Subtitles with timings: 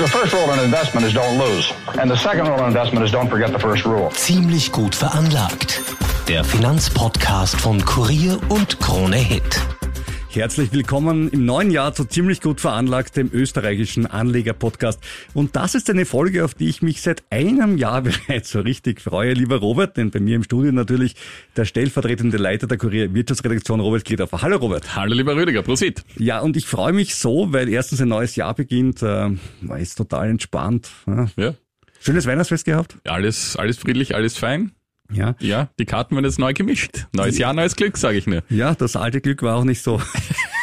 [0.00, 1.74] The first rule in investment is don't lose.
[2.00, 4.10] And the second rule in investment is don't forget the first rule.
[4.12, 5.82] Ziemlich gut veranlagt.
[6.26, 9.60] Der Finanzpodcast von Kurier und Krone Hit.
[10.32, 15.00] Herzlich willkommen im neuen Jahr zu ziemlich gut veranlagt, dem österreichischen Anleger-Podcast.
[15.34, 19.00] Und das ist eine Folge, auf die ich mich seit einem Jahr bereits so richtig
[19.00, 21.16] freue, lieber Robert, denn bei mir im Studio natürlich
[21.56, 24.40] der stellvertretende Leiter der Kurier Wirtschaftsredaktion, Robert Kliedorfer.
[24.40, 24.94] Hallo Robert.
[24.94, 26.04] Hallo lieber Rüdiger, Prosit.
[26.16, 29.96] Ja, und ich freue mich so, weil erstens ein neues Jahr beginnt, äh, man ist
[29.96, 30.92] total entspannt.
[31.08, 31.26] Ja.
[31.36, 31.54] Ja.
[31.98, 32.94] Schönes Weihnachtsfest gehabt?
[33.02, 34.70] Alles, alles friedlich, alles fein.
[35.12, 35.34] Ja.
[35.40, 37.06] Ja, die Karten werden jetzt neu gemischt.
[37.12, 38.42] Neues Jahr, neues Glück, sage ich nur.
[38.48, 40.00] Ja, das alte Glück war auch nicht so.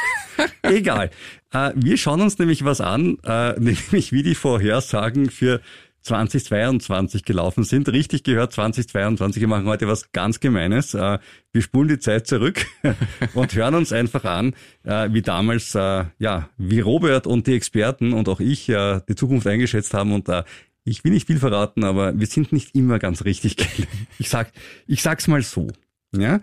[0.62, 1.10] Egal.
[1.52, 5.62] Äh, wir schauen uns nämlich was an, äh, nämlich wie die Vorhersagen für
[6.08, 7.90] 2022 gelaufen sind.
[7.90, 9.42] Richtig gehört, 2022.
[9.42, 10.94] Wir machen heute was ganz Gemeines.
[10.94, 11.20] Äh,
[11.52, 12.66] wir spulen die Zeit zurück
[13.34, 18.14] und hören uns einfach an, äh, wie damals, äh, ja, wie Robert und die Experten
[18.14, 20.30] und auch ich äh, die Zukunft eingeschätzt haben und
[20.88, 23.58] ich will nicht viel verraten, aber wir sind nicht immer ganz richtig.
[24.20, 24.52] Ich sag,
[24.88, 25.68] ich sag's mal so.
[26.16, 26.40] Ja,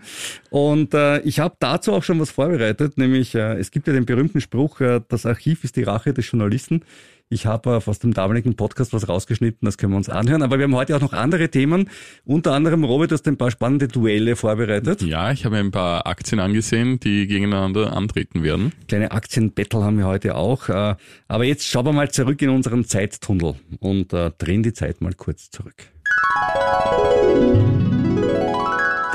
[0.51, 4.05] und äh, ich habe dazu auch schon was vorbereitet, nämlich äh, es gibt ja den
[4.05, 6.83] berühmten Spruch, äh, das Archiv ist die Rache des Journalisten.
[7.29, 10.43] Ich habe äh, aus dem damaligen Podcast was rausgeschnitten, das können wir uns anhören.
[10.43, 11.89] Aber wir haben heute auch noch andere Themen.
[12.23, 15.01] Unter anderem, Robert, du hast ein paar spannende Duelle vorbereitet.
[15.01, 18.73] Ja, ich habe mir ein paar Aktien angesehen, die gegeneinander antreten werden.
[18.87, 20.69] Kleine Aktienbattle haben wir heute auch.
[20.69, 20.95] Äh,
[21.27, 25.13] aber jetzt schauen wir mal zurück in unseren Zeittunnel und äh, drehen die Zeit mal
[25.13, 25.75] kurz zurück.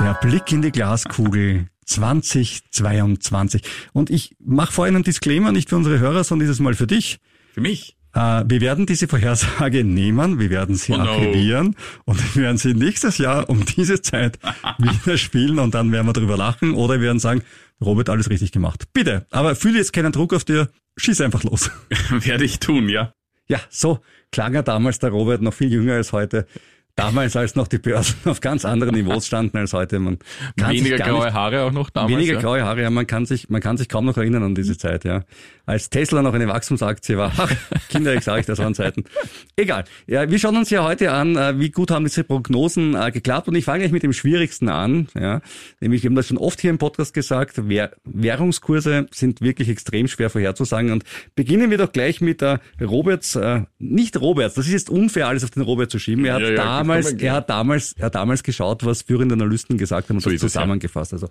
[0.01, 3.63] Der Blick in die Glaskugel 2022.
[3.93, 7.19] Und ich mache vorhin einen Disclaimer, nicht für unsere Hörer, sondern dieses Mal für dich.
[7.53, 7.95] Für mich?
[8.13, 11.03] Äh, wir werden diese Vorhersage nehmen, wir werden sie Oh no.
[11.03, 14.37] archivieren und wir werden sie nächstes Jahr um diese Zeit
[14.77, 17.41] wieder spielen und dann werden wir darüber lachen oder wir werden sagen,
[17.83, 18.83] Robert, alles richtig gemacht.
[18.93, 21.71] Bitte, aber fühle jetzt keinen Druck auf dir, schieß einfach los.
[22.09, 23.13] Werde ich tun, ja.
[23.47, 23.99] Ja, so
[24.31, 26.47] klang er damals der Robert, noch viel jünger als heute.
[27.01, 29.99] Damals, als noch die Börsen auf ganz anderen Niveaus standen als heute.
[29.99, 30.19] Man
[30.55, 32.11] kann Weniger sich graue nicht, Haare auch noch damals.
[32.11, 32.39] Weniger ja.
[32.39, 35.03] graue Haare, ja, man kann sich, man kann sich kaum noch erinnern an diese Zeit,
[35.03, 35.23] ja.
[35.65, 37.51] Als Tesla noch eine Wachstumsaktie war, ach,
[37.89, 39.05] Kinder, ich sage euch, das waren Zeiten.
[39.55, 39.85] Egal.
[40.05, 43.47] Ja, wir schauen uns ja heute an, äh, wie gut haben diese Prognosen äh, geklappt
[43.47, 45.41] und ich fange gleich mit dem Schwierigsten an, ja.
[45.79, 50.07] Nämlich, wir haben das schon oft hier im Podcast gesagt, Währ Währungskurse sind wirklich extrem
[50.07, 51.03] schwer vorherzusagen und
[51.35, 55.43] beginnen wir doch gleich mit äh, Roberts, äh, nicht Roberts, das ist jetzt unfair, alles
[55.43, 56.25] auf den Robert zu schieben.
[56.25, 59.33] Er hat Ja, ja, damals, komm, er hat damals, er hat damals geschaut, was führende
[59.33, 61.13] Analysten gesagt haben und So das zusammengefasst.
[61.13, 61.27] Also,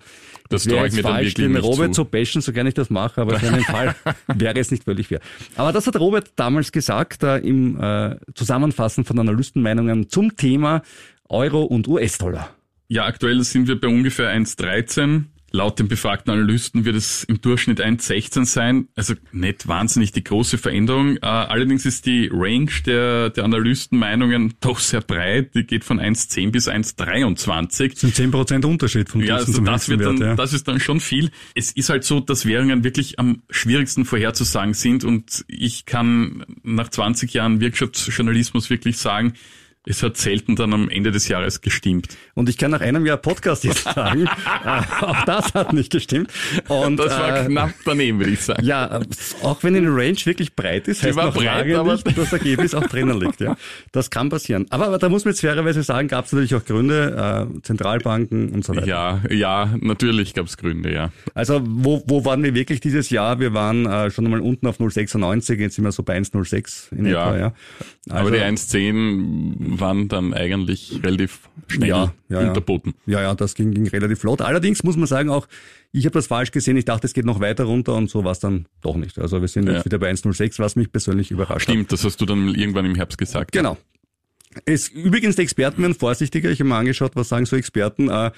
[0.49, 2.03] Das wäre traue ich jetzt falsch, den Robert zu.
[2.03, 3.95] zu bashen, so gerne ich das mache, aber in einem Fall
[4.27, 5.19] wäre es nicht völlig fair.
[5.55, 10.81] Aber das hat Robert damals gesagt, äh, im äh, Zusammenfassen von Analystenmeinungen zum Thema
[11.29, 12.49] Euro und US-Dollar.
[12.87, 15.23] Ja, aktuell sind wir bei ungefähr 1,13.
[15.53, 18.87] Laut den befragten Analysten wird es im Durchschnitt 1,16 sein.
[18.95, 21.17] Also nicht wahnsinnig die große Veränderung.
[21.17, 25.53] Äh, allerdings ist die Range der, der Analystenmeinungen doch sehr breit.
[25.53, 27.89] Die geht von 1,10 bis 1,23.
[27.91, 30.29] Das sind 10% Unterschied vom Ja, also zum das, wird dann, Wert.
[30.29, 30.35] Ja.
[30.35, 31.31] das ist dann schon viel.
[31.53, 36.89] Es ist halt so, dass Währungen wirklich am schwierigsten vorherzusagen sind und ich kann nach
[36.89, 39.33] 20 Jahren Wirtschaftsjournalismus wirklich sagen,
[39.85, 42.09] es hat selten dann am Ende des Jahres gestimmt.
[42.35, 44.27] Und ich kann nach einem Jahr Podcast jetzt sagen,
[44.65, 46.31] äh, auch das hat nicht gestimmt.
[46.67, 48.63] Und, das war äh, knapp daneben, würde ich sagen.
[48.63, 48.99] Ja,
[49.41, 52.15] auch wenn die Range wirklich breit ist, heißt war noch breit, lange aber- nicht, dass
[52.15, 53.41] das Ergebnis auch drinnen liegt.
[53.41, 53.57] Ja,
[53.91, 54.67] das kann passieren.
[54.69, 58.49] Aber, aber da muss man jetzt fairerweise sagen, gab es natürlich auch Gründe, äh, Zentralbanken
[58.49, 58.85] und so weiter.
[58.87, 61.11] Ja, ja, natürlich gab es Gründe, ja.
[61.33, 63.39] Also wo, wo waren wir wirklich dieses Jahr?
[63.39, 67.05] Wir waren äh, schon einmal unten auf 0,96, jetzt sind wir so bei 1,06 in
[67.07, 67.29] Ja.
[67.33, 67.37] etwa.
[67.39, 67.53] Ja.
[68.09, 72.47] Also, Aber die 1,10 waren dann eigentlich relativ schnell Ja, ja, ja.
[72.49, 72.93] unterboten.
[73.05, 74.41] Ja, ja, das ging, ging relativ flott.
[74.41, 75.47] Allerdings muss man sagen auch,
[75.91, 76.77] ich habe das falsch gesehen.
[76.77, 79.19] Ich dachte, es geht noch weiter runter und so war es dann doch nicht.
[79.19, 79.73] Also wir sind Ja.
[79.75, 81.73] jetzt wieder bei 1,06, was mich persönlich überrascht hat.
[81.73, 83.51] Stimmt, das hast du dann irgendwann im Herbst gesagt.
[83.51, 83.77] Genau.
[84.65, 86.49] Es, übrigens, die Experten werden vorsichtiger.
[86.49, 88.09] Ich habe mir angeschaut, was sagen so Experten.
[88.09, 88.31] Äh,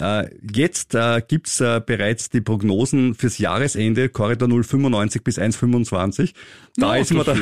[0.00, 6.32] äh, jetzt äh, gibt's äh, bereits die Prognosen fürs Jahresende, Korridor 0,95 bis 1,25.
[6.76, 7.36] Da Ja, ist immer da,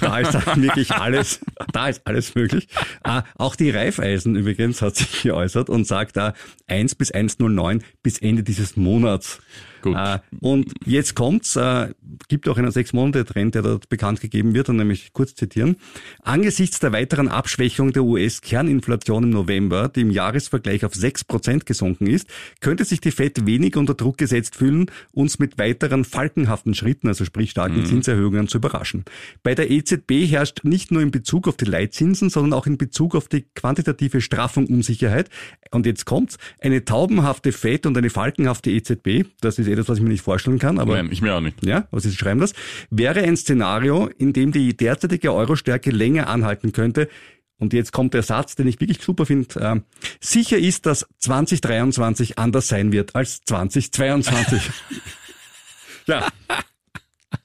[0.00, 1.40] da ist wirklich alles,
[1.72, 2.68] da ist alles möglich.
[3.04, 6.34] Äh, auch die Reifeisen übrigens hat sich geäußert und sagt da
[6.68, 9.40] 1 bis 1,09 bis Ende dieses Monats.
[9.82, 9.96] Gut.
[9.96, 11.92] Äh, und jetzt kommt's, äh,
[12.28, 15.76] gibt auch einen sechs Monate Trend, der dort bekannt gegeben wird, und nämlich kurz zitieren.
[16.22, 22.28] Angesichts der weiteren Abschwächung der US-Kerninflation im November, die im Jahresvergleich auf 6% gesunken ist,
[22.60, 27.24] könnte sich die Fed wenig unter Druck gesetzt fühlen, uns mit weiteren falkenhaften Schritten, also
[27.24, 29.04] sprich starken Zinserhöhungen, zu überraschen.
[29.42, 33.14] Bei der EZB herrscht nicht nur in Bezug auf die Leitzinsen, sondern auch in Bezug
[33.14, 35.28] auf die quantitative Straffung Unsicherheit.
[35.70, 40.04] Und jetzt kommt's, eine taubenhafte Fed und eine falkenhafte EZB, das ist etwas, was ich
[40.04, 41.64] mir nicht vorstellen kann, aber Nein, ich mir auch nicht.
[41.64, 42.52] ja, was ist, schreiben das,
[42.90, 47.08] wäre ein Szenario, in dem die derzeitige Euro-Stärke länger anhalten könnte.
[47.58, 49.60] Und jetzt kommt der Satz, den ich wirklich super finde.
[49.60, 49.80] Äh,
[50.20, 54.70] sicher ist, dass 2023 anders sein wird als 2022.
[56.06, 56.26] ja.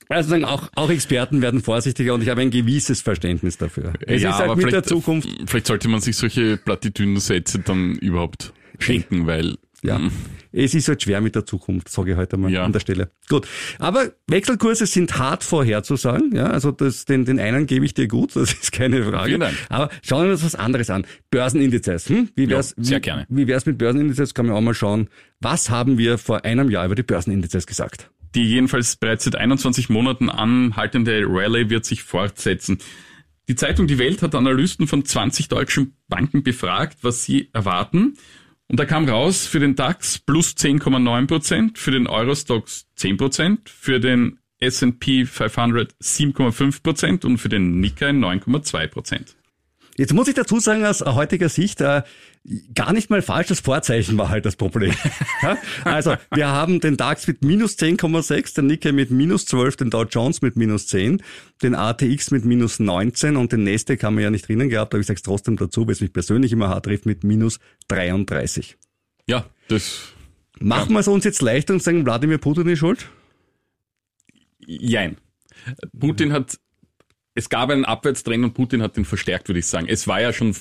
[0.09, 3.93] Also sagen, auch, auch Experten werden vorsichtiger und ich habe ein gewisses Verständnis dafür.
[4.01, 5.29] Es ja, ist halt aber mit vielleicht, der Zukunft.
[5.45, 10.11] Vielleicht sollte man sich solche Plattitüdensätze dann überhaupt schenken, weil Ja, mm,
[10.51, 12.63] es ist halt schwer mit der Zukunft, sage ich heute mal Ja.
[12.65, 13.11] an der Stelle.
[13.29, 13.47] Gut,
[13.79, 16.35] aber Wechselkurse sind hart vorherzusagen.
[16.35, 19.27] Ja, also das, den, den einen gebe ich dir gut, das ist keine Frage.
[19.27, 19.55] Vielen Dank.
[19.69, 21.05] Aber schauen wir uns was anderes an.
[21.29, 22.09] Börsenindizes.
[22.09, 22.29] Hm?
[22.35, 23.25] Wie wär's, Ja, sehr wie, gerne.
[23.29, 24.33] Wie wär's mit Börsenindizes?
[24.33, 25.09] Kann man auch mal schauen.
[25.41, 28.09] Was haben wir vor einem Jahr über die Börsenindizes gesagt?
[28.35, 32.77] die jedenfalls bereits seit 21 Monaten anhaltende Rallye wird sich fortsetzen.
[33.47, 38.15] Die Zeitung Die Welt hat Analysten von 20 deutschen Banken befragt, was sie erwarten.
[38.69, 44.39] Und da kam raus, für den DAX plus 10,9%, für den Eurostox 10%, für den
[44.59, 49.36] S&P 500 7,5% und für den Nikkei 9,2%.
[49.97, 52.03] Jetzt muss ich dazu sagen, aus heutiger Sicht, äh,
[52.75, 54.93] gar nicht mal falsch, das Vorzeichen war halt das Problem.
[55.43, 55.57] Ja?
[55.83, 60.03] also, wir haben den DAX mit minus 10,6, den Nikkei mit minus 12, den Dow
[60.03, 61.21] Jones mit minus 10,
[61.61, 65.01] den ATX mit minus 19 und den Nasdaq haben wir ja nicht drinnen gehabt, aber
[65.01, 68.77] ich sage es trotzdem dazu, weil es mich persönlich immer hart trifft, mit minus 33.
[69.27, 70.13] Ja, das,
[70.59, 73.07] Machen wir es uns jetzt leichter und sagen, Wladimir Putin ist schuld?
[74.67, 75.17] jein.
[75.97, 76.59] Putin hat,
[77.37, 79.87] es gab einen Abwärtstrend und Putin hat den verstärkt, würde ich sagen.
[79.87, 80.55] Es war ja schon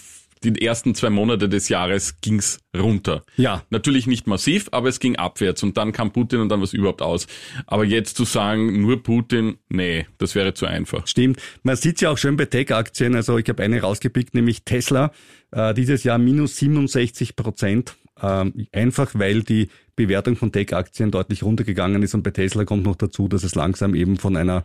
[0.44, 3.24] die ersten zwei Monate des Jahres ging's runter.
[3.38, 3.62] Ja.
[3.70, 7.00] Natürlich nicht massiv, aber es ging abwärts und dann kam Putin und dann was überhaupt
[7.00, 7.26] aus.
[7.66, 11.06] Aber jetzt zu sagen, nur Putin, nee, das wäre zu einfach.
[11.06, 11.40] Stimmt.
[11.62, 13.14] Man sieht ja auch schön bei Tech-Aktien.
[13.14, 15.12] Also ich habe eine rausgepickt, nämlich Tesla.
[15.52, 17.96] Äh, dieses Jahr minus 67 Prozent.
[18.20, 22.14] Ähm, einfach weil die Bewertung von Tech-Aktien deutlich runtergegangen ist.
[22.14, 24.64] Und bei Tesla kommt noch dazu, dass es langsam eben von einer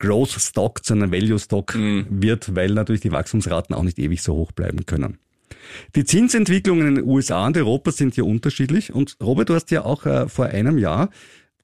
[0.00, 4.34] Growth Stock zu einer Value Stock wird, weil natürlich die Wachstumsraten auch nicht ewig so
[4.34, 5.18] hoch bleiben können.
[5.94, 8.92] Die Zinsentwicklungen in den USA und Europa sind hier unterschiedlich.
[8.92, 11.10] Und Robert, du hast ja auch äh, vor einem Jahr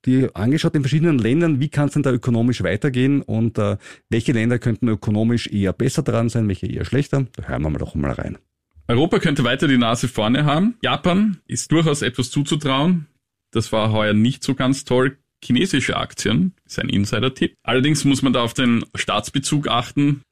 [0.04, 3.76] die angeschaut in verschiedenen Ländern, wie kann es denn da ökonomisch weitergehen und äh,
[4.08, 7.26] welche Länder könnten ökonomisch eher besser dran sein, welche eher schlechter.
[7.34, 8.38] Da hören wir mal doch mal rein.
[8.86, 10.76] Europa könnte weiter die Nase vorne haben.
[10.80, 13.06] Japan ist durchaus etwas zuzutrauen.
[13.50, 15.18] Das war heuer nicht so ganz toll.
[15.44, 17.54] Chinesische Aktien ist ein Insider-Tipp.
[17.62, 20.22] Allerdings muss man da auf den Staatsbezug achten.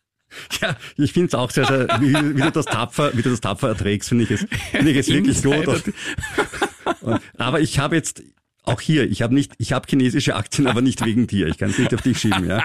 [0.61, 3.41] Ja, ich finde es auch sehr, sehr, wie, wie, du das tapfer, wie du das
[3.41, 5.95] tapfer erträgst, finde ich es, finde ich es wirklich gut.
[7.39, 8.25] Aber ich habe jetzt
[8.65, 11.49] auch hier, ich habe nicht, ich habe chinesische Aktien, aber nicht wegen dir.
[11.49, 12.65] Ich kann es nicht auf dich schieben, ja.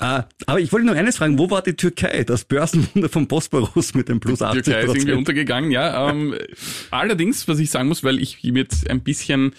[0.00, 3.94] Äh, aber ich wollte noch eines fragen, wo war die Türkei, das Börsenwunder vom Bosporus
[3.94, 6.10] mit dem plus 80 Türkei ist irgendwie untergegangen, ja.
[6.10, 6.34] Ähm,
[6.90, 9.54] allerdings, was ich sagen muss, weil ich mir jetzt ein bisschen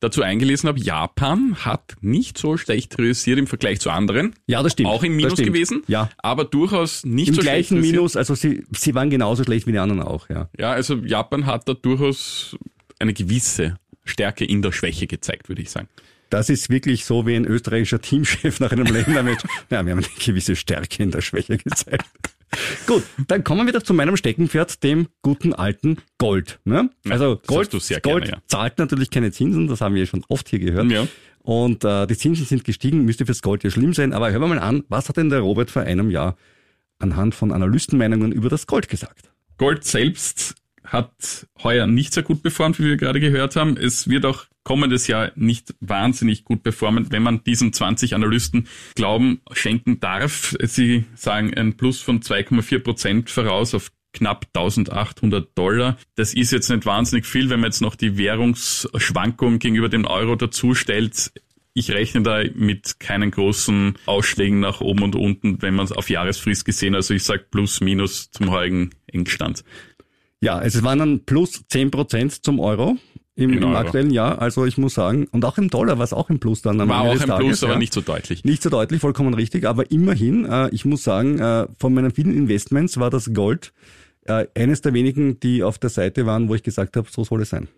[0.00, 4.34] dazu eingelesen habe, Japan hat nicht so schlecht realisiert im Vergleich zu anderen.
[4.46, 4.88] Ja, das stimmt.
[4.88, 5.82] Auch im Minus gewesen.
[5.86, 6.10] Ja.
[6.18, 7.96] Aber durchaus nicht Im so gleichen schlecht realisiert.
[7.96, 10.48] Minus, also sie, sie waren genauso schlecht wie die anderen auch, ja.
[10.58, 12.56] Ja, also Japan hat da durchaus
[12.98, 15.88] eine gewisse Stärke in der Schwäche gezeigt, würde ich sagen.
[16.30, 19.44] Das ist wirklich so wie ein österreichischer Teamchef nach einem Ländermatch.
[19.68, 22.06] Ja, wir haben eine gewisse Stärke in der Schwäche gezeigt.
[22.86, 26.58] Gut, dann kommen wir wieder zu meinem Steckenpferd, dem guten alten Gold.
[26.64, 26.90] Ne?
[27.08, 28.38] Also Gold, Gold gerne, ja.
[28.46, 30.90] zahlt natürlich keine Zinsen, das haben wir schon oft hier gehört.
[30.90, 31.06] Ja.
[31.42, 34.12] Und äh, die Zinsen sind gestiegen, müsste fürs Gold ja schlimm sein.
[34.12, 36.36] Aber hören wir mal an, was hat denn der Robert vor einem Jahr
[36.98, 39.30] anhand von Analystenmeinungen über das Gold gesagt?
[39.56, 40.54] Gold selbst
[40.84, 43.76] hat heuer nicht sehr gut performt, wie wir gerade gehört haben.
[43.76, 49.40] Es wird auch kommendes Jahr nicht wahnsinnig gut performen, wenn man diesen 20 Analysten Glauben
[49.52, 50.56] schenken darf.
[50.62, 55.96] Sie sagen ein Plus von 2,4 Prozent voraus auf knapp 1800 Dollar.
[56.16, 60.36] Das ist jetzt nicht wahnsinnig viel, wenn man jetzt noch die Währungsschwankung gegenüber dem Euro
[60.36, 61.32] dazu stellt.
[61.72, 66.10] ich rechne da mit keinen großen Ausschlägen nach oben und unten, wenn man es auf
[66.10, 66.94] Jahresfrist gesehen.
[66.94, 69.64] Also ich sage plus minus zum heutigen Engstand.
[70.40, 72.96] Ja, es waren dann plus 10 Prozent zum Euro
[73.36, 74.40] im, im aktuellen Jahr.
[74.40, 76.80] Also ich muss sagen, und auch im Dollar war es auch im Plus dann.
[76.80, 77.78] Am war Ende auch im Tages, Plus, aber ja.
[77.78, 78.44] nicht so deutlich.
[78.44, 82.34] Nicht so deutlich, vollkommen richtig, aber immerhin, äh, ich muss sagen, äh, von meinen vielen
[82.34, 83.72] Investments war das Gold
[84.24, 87.42] äh, eines der wenigen, die auf der Seite waren, wo ich gesagt habe, so soll
[87.42, 87.68] es sein.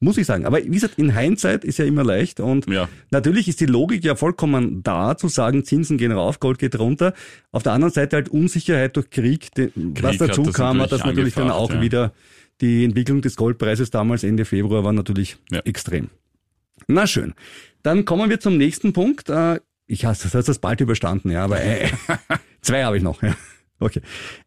[0.00, 0.46] Muss ich sagen.
[0.46, 2.88] Aber wie gesagt, in Hindsight ist ja immer leicht und Ja.
[3.10, 7.14] natürlich ist die Logik ja vollkommen da, zu sagen, Zinsen gehen rauf, Gold geht runter.
[7.50, 10.90] Auf der anderen Seite halt Unsicherheit durch Krieg, die, was hat dazu das kam, hat
[10.90, 11.80] natürlich das natürlich dann auch ja.
[11.80, 12.12] wieder
[12.60, 15.60] die Entwicklung des Goldpreises damals Ende Februar war natürlich Ja.
[15.64, 16.10] extrem.
[16.86, 17.34] Na schön.
[17.82, 19.28] Dann kommen wir zum nächsten Punkt.
[19.30, 19.58] Äh,
[19.90, 21.88] Ich hasse das, hast das bald überstanden, ja, aber äh,
[22.60, 23.22] zwei habe ich noch.
[23.22, 23.34] Ja.
[23.80, 24.00] Okay.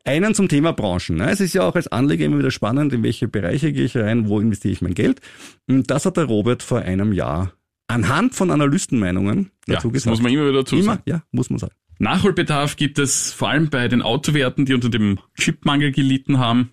[0.04, 1.16] Einen zum Thema Branchen.
[1.18, 1.30] ne?
[1.30, 4.28] Es ist ja auch als Anleger immer wieder spannend, in welche Bereiche gehe ich rein,
[4.28, 5.22] wo investiere ich mein Geld.
[5.68, 7.54] Und das hat der Robert vor einem Jahr
[7.88, 10.12] anhand von Analystenmeinungen Ja, dazu das gesagt.
[10.12, 11.04] muss man immer wieder dazu Immer, sagen.
[11.06, 11.74] ja, muss man sagen.
[12.00, 16.72] Nachholbedarf gibt es vor allem bei den Autowerten, die unter dem Chipmangel gelitten haben.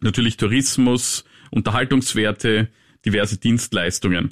[0.00, 2.68] Natürlich Tourismus, Unterhaltungswerte,
[3.04, 4.30] diverse Dienstleistungen.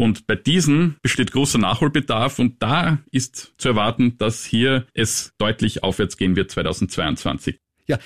[0.00, 5.82] Und bei diesen besteht großer Nachholbedarf und da ist zu erwarten, dass hier es deutlich
[5.82, 7.58] aufwärts gehen wird 2022.
[7.86, 7.98] Ja,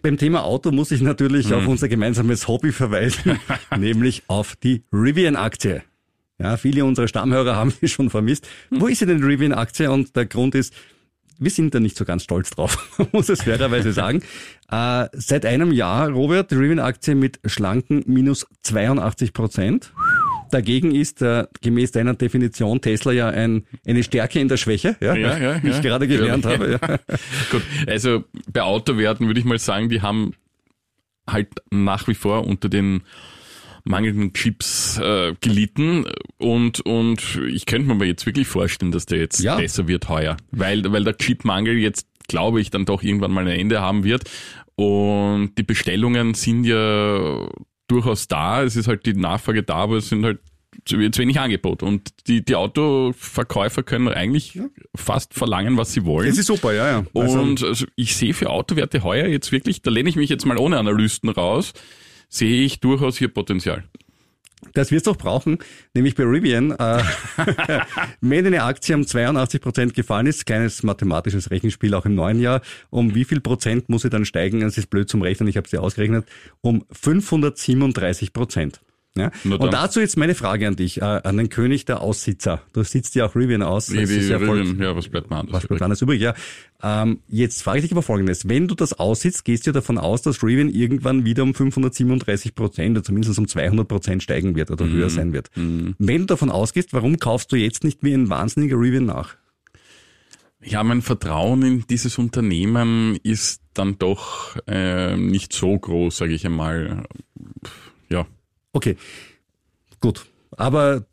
[0.00, 1.54] beim Thema Auto muss ich natürlich Mhm.
[1.56, 3.38] auf unser gemeinsames Hobby verweisen,
[3.78, 5.82] nämlich auf die Rivian-Aktie.
[6.38, 8.48] Ja, viele unserer Stammhörer haben sie schon vermisst.
[8.70, 9.90] Wo ist sie denn, die Rivian-Aktie?
[9.90, 10.72] Und der Grund ist,
[11.38, 14.22] wir sind da nicht so ganz stolz drauf, muss es fairerweise sagen.
[14.70, 19.92] Äh, seit einem Jahr, Robert, die Rivian-Aktie mit schlanken minus 82 Prozent.
[20.52, 25.14] Dagegen ist äh, gemäß deiner Definition Tesla ja ein, eine Stärke in der Schwäche, ja,
[25.16, 25.80] Ja, ja, wie ich ja.
[25.80, 26.50] gerade gelernt Ja.
[26.52, 26.70] habe.
[26.72, 26.78] Ja.
[27.50, 30.34] Gut, also bei Autowerten würde ich mal sagen, die haben
[31.28, 33.02] halt nach wie vor unter den
[33.84, 36.04] mangelnden Chips äh, gelitten
[36.38, 39.56] und und ich könnte mir aber jetzt wirklich vorstellen, dass der jetzt Ja.
[39.56, 43.58] besser wird heuer, weil weil der Chipmangel jetzt glaube ich dann doch irgendwann mal ein
[43.58, 44.24] Ende haben wird
[44.76, 47.48] und die Bestellungen sind ja
[47.92, 50.40] durchaus da, es ist halt die Nachfrage da, aber es sind halt
[50.86, 54.58] zu wenig Angebot und die die Autoverkäufer können eigentlich
[54.94, 56.28] fast verlangen, was sie wollen.
[56.28, 57.04] Das ist super, ja, ja.
[57.14, 60.46] Also- Und also ich sehe für Autowerte heuer jetzt wirklich, da lehne ich mich jetzt
[60.46, 61.72] mal ohne Analysten raus,
[62.28, 63.84] sehe ich durchaus hier Potenzial.
[64.74, 65.58] Das wirst du auch brauchen,
[65.94, 66.70] nämlich bei Rivian.
[66.72, 67.02] Äh,
[68.20, 72.62] wenn eine Aktie um 82 Prozent gefallen ist, kleines mathematisches Rechenspiel auch im neuen Jahr,
[72.90, 74.60] um wie viel Prozent muss sie dann steigen?
[74.60, 76.26] Das ist blöd zum Rechnen, ich habe sie ausgerechnet.
[76.60, 78.80] Um 537 Prozent.
[79.14, 79.30] Ja?
[79.44, 82.62] Und dazu jetzt meine Frage an dich, äh, an den König der Aussitzer.
[82.72, 83.90] Du sitzt ja auch Rivian aus.
[83.90, 85.52] Ist ja voll- Rivian, ja, was bleibt mir anders?
[85.54, 86.20] was bleibt anders übrig?
[86.22, 86.34] Ja.
[86.82, 88.48] Ähm, jetzt frage ich dich aber Folgendes.
[88.48, 92.96] Wenn du das aussitzt, gehst du davon aus, dass Rivian irgendwann wieder um 537 Prozent
[92.96, 94.92] oder zumindest um 200 Prozent steigen wird oder Mhm.
[94.94, 95.50] höher sein wird.
[95.54, 99.36] Wenn du davon ausgehst, warum kaufst du jetzt nicht wie ein wahnsinniger Rivian nach?
[100.64, 106.46] Ja, mein Vertrauen in dieses Unternehmen ist dann doch äh, nicht so groß, sage ich
[106.46, 106.86] einmal.
[106.88, 107.02] Ja,
[108.72, 108.96] Okay,
[110.00, 110.26] gut.
[110.56, 111.06] Aber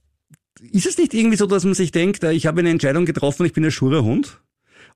[0.71, 3.45] ist es nicht irgendwie so, dass man sich denkt, äh, ich habe eine Entscheidung getroffen,
[3.45, 4.39] ich bin ein sturer Hund?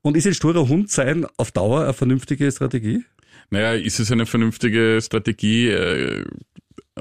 [0.01, 3.05] Und ist ein sturer Hund sein auf Dauer eine vernünftige Strategie?
[3.49, 5.69] naja, ist es eine vernünftige Strategie,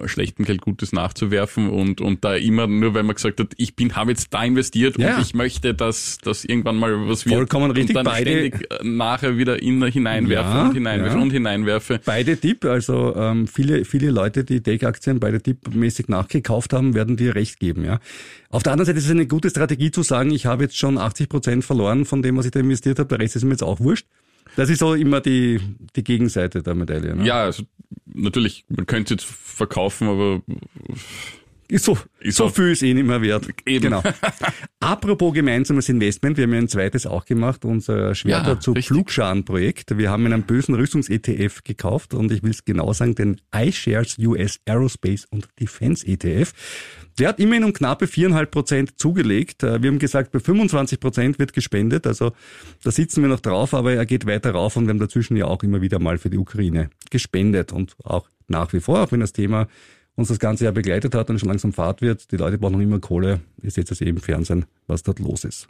[0.06, 3.94] schlechten Geld Gutes nachzuwerfen und, und da immer nur, weil man gesagt hat, ich bin,
[3.94, 5.16] habe jetzt da investiert Ja.
[5.16, 7.34] und ich möchte, dass, dass irgendwann mal was wird.
[7.34, 11.22] Vollkommen richtig, Und dann beide- ständig äh, nachher wieder in, hineinwerfe Ja, und hineinwerfe ja.
[11.22, 12.00] und hineinwerfe.
[12.04, 17.34] Beide Tipp, also ähm, viele, viele Leute, die Tech-Aktien beide Tipp-mäßig nachgekauft haben, werden dir
[17.34, 17.84] recht geben.
[17.84, 18.00] Ja.
[18.48, 20.96] Auf der anderen Seite ist es eine gute Strategie zu sagen, ich habe jetzt schon
[20.96, 23.62] 80 Prozent verloren von dem, was ich da investiert habe, der Rest ist mir jetzt
[23.62, 24.06] auch wurscht.
[24.56, 25.60] Das ist so immer die,
[25.96, 27.16] die Gegenseite der Medaille.
[27.16, 27.24] Ne?
[27.26, 27.64] Ja, also
[28.06, 30.42] natürlich, man könnte es jetzt verkaufen, aber
[31.68, 33.48] Ist so, Ist so viel ist eh nicht mehr wert.
[33.64, 33.84] Eben.
[33.84, 34.02] Genau.
[34.80, 38.88] Apropos gemeinsames Investment, wir haben ja ein zweites auch gemacht, unser Schwerter Ja, zu richtig.
[38.88, 39.96] Pflugscharen-Projekt.
[39.96, 44.60] Wir haben einen bösen Rüstungs-ETF gekauft und ich will es genau sagen, den iShares US
[44.66, 46.52] Aerospace und Defense ETF.
[47.18, 49.62] Der hat immerhin um knappe viereinhalb Prozent zugelegt.
[49.62, 52.32] Äh, Wir haben gesagt, bei 25 Prozent wird gespendet, also
[52.82, 55.46] da sitzen wir noch drauf, aber er geht weiter rauf und wir haben dazwischen ja
[55.46, 59.20] auch immer wieder mal für die Ukraine gespendet und auch nach wie vor, auch wenn
[59.20, 59.68] das Thema
[60.14, 62.32] uns das ganze Jahr begleitet hat und schon langsam Fahrt wird.
[62.32, 63.40] Die Leute brauchen noch immer Kohle.
[63.62, 65.68] Ihr seht es eben im Fernsehen, was dort los ist.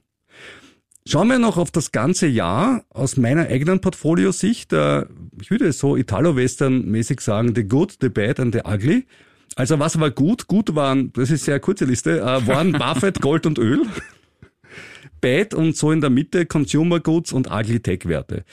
[1.07, 4.73] Schauen wir noch auf das ganze Jahr aus meiner eigenen Portfoliosicht.
[4.73, 5.07] Äh,
[5.41, 9.07] Ich würde es so Italo-Western-mäßig sagen, the good, the bad and the ugly.
[9.57, 10.47] Also was war gut?
[10.47, 13.83] Gut waren, das ist sehr kurze Liste, äh, waren Buffett, Gold und Öl.
[15.21, 18.45] Bad und so in der Mitte Consumer Goods und Ugly Tech Werte.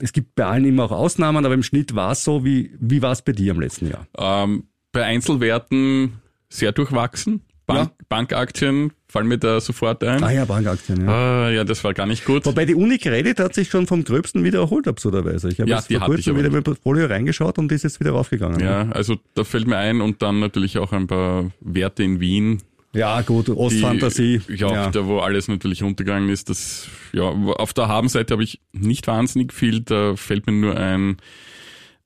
[0.00, 2.44] Es gibt bei allen immer auch Ausnahmen, aber im Schnitt war es so.
[2.44, 4.06] Wie, wie war es bei dir im letzten Jahr?
[4.18, 7.42] ähm, bei Einzelwerten sehr durchwachsen.
[7.66, 10.22] Bank, Bankaktien fallen mir da sofort ein.
[10.22, 11.08] Ah ja, Bankaktien, ja.
[11.46, 12.44] Ah, ja, das war gar nicht gut.
[12.44, 15.48] Wobei die Unicredit hat sich schon vom Gröbsten wieder erholt, absurderweise.
[15.48, 18.10] Ich habe Ja, jetzt vor kurzem wieder mein Portfolio reingeschaut und die ist jetzt wieder
[18.10, 18.60] raufgegangen.
[18.60, 22.60] Ja, also da fällt mir ein und dann natürlich auch ein paar Werte in Wien.
[22.92, 24.42] ja gut, Ostfantasie.
[24.48, 26.50] Ja, da wo alles natürlich runtergegangen ist.
[26.50, 29.80] Das, ja, auf der Habenseite habe ich nicht wahnsinnig viel.
[29.80, 31.16] Da fällt mir nur ein,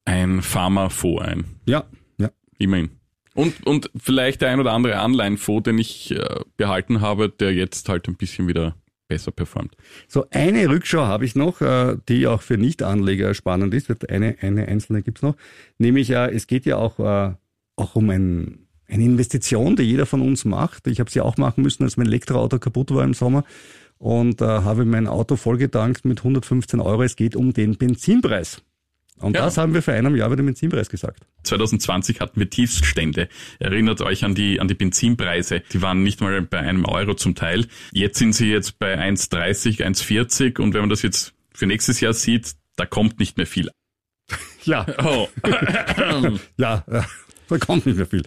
[0.04, 1.44] ein Pharma-Fonds ein.
[1.66, 1.84] ja,
[2.18, 2.30] ja.
[2.58, 2.90] Immerhin.
[3.38, 7.88] Und, und vielleicht der ein oder andere Anleihenfonds, den ich äh, behalten habe, der jetzt
[7.88, 8.74] halt ein bisschen wieder
[9.06, 9.76] besser performt.
[10.08, 14.10] So, eine Rückschau habe ich noch, äh, die auch für Nicht-Anleger spannend ist.
[14.10, 15.36] Eine, eine einzelne gibt's noch.
[15.78, 17.34] Nämlich, äh, es geht ja auch, äh,
[17.76, 20.88] auch um ein, eine Investition, die jeder von uns macht.
[20.88, 23.44] Ich habe sie auch machen müssen, als mein Elektroauto kaputt war im Sommer
[23.98, 27.04] und äh, habe mein Auto vollgetankt mit 115 Euro.
[27.04, 28.62] Es geht um den Benzinpreis.
[29.20, 29.42] Und Ja.
[29.44, 31.20] das haben wir vor einem Jahr bei dem Benzinpreis gesagt.
[31.44, 33.28] 2020 hatten wir Tiefststände.
[33.58, 35.62] Erinnert euch an die, an die Benzinpreise.
[35.72, 37.66] Die waren nicht mal bei einem Euro zum Teil.
[37.92, 42.12] Jetzt sind sie jetzt bei 1,30, 1,40 und wenn man das jetzt für nächstes Jahr
[42.12, 43.70] sieht, da kommt nicht mehr viel.
[44.64, 45.28] Ja, Oh,
[46.58, 46.84] ja,
[47.48, 48.22] da kommt nicht mehr viel.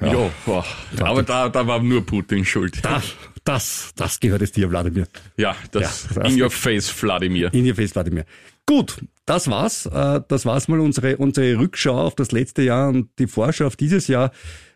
[0.00, 0.30] ja.
[0.44, 0.64] boah.
[1.00, 2.84] aber da, da war nur Putin schuld.
[2.84, 5.06] Das, das, das gehört jetzt dir, Wladimir.
[5.36, 7.52] Ja, das, Ja, in your face, Wladimir.
[7.54, 8.24] In ihr Face, Wladimir.
[8.68, 9.86] Gut, das war's.
[9.86, 13.76] Äh, Das war's mal unsere, unsere Rückschau auf das letzte Jahr und die Vorschau auf
[13.76, 14.30] dieses Jahr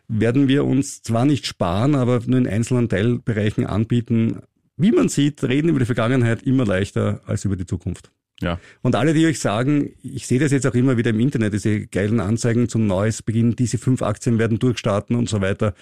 [0.08, 4.40] werden wir uns zwar nicht sparen, aber nur in einzelnen Teilbereichen anbieten.
[4.78, 8.10] Wie man sieht, reden über die Vergangenheit immer leichter als über die Zukunft.
[8.40, 8.58] Ja.
[8.80, 11.86] Und alle, die euch sagen, ich sehe das jetzt auch immer wieder im Internet, diese
[11.86, 15.74] geilen Anzeigen zum Neues Beginn, diese fünf Aktien werden durchstarten und so weiter.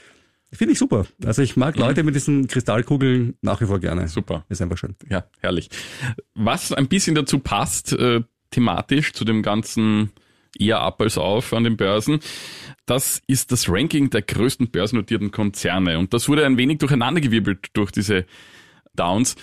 [0.53, 1.07] Finde ich super.
[1.25, 4.09] Also ich mag Leute mit diesen Kristallkugeln nach wie vor gerne.
[4.09, 4.45] Super.
[4.49, 4.97] Ist einfach schön.
[5.09, 5.71] Ja, herrlich.
[6.35, 10.11] Was ein bisschen dazu passt, äh, thematisch zu dem ganzen
[10.59, 12.19] eher ab als auf an den Börsen,
[12.87, 15.99] das ist das Ranking der größten börsennotierten Konzerne.
[15.99, 18.27] Und das wurde ein wenig durcheinandergewirbelt durch diese
[18.95, 19.37] Downs.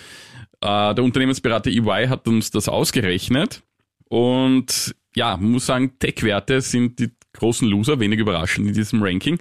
[0.60, 3.64] Äh, der Unternehmensberater EY hat uns das ausgerechnet.
[4.10, 9.40] Und ja, muss sagen, Tech-Werte sind die großen Loser, wenig überraschend in diesem Ranking.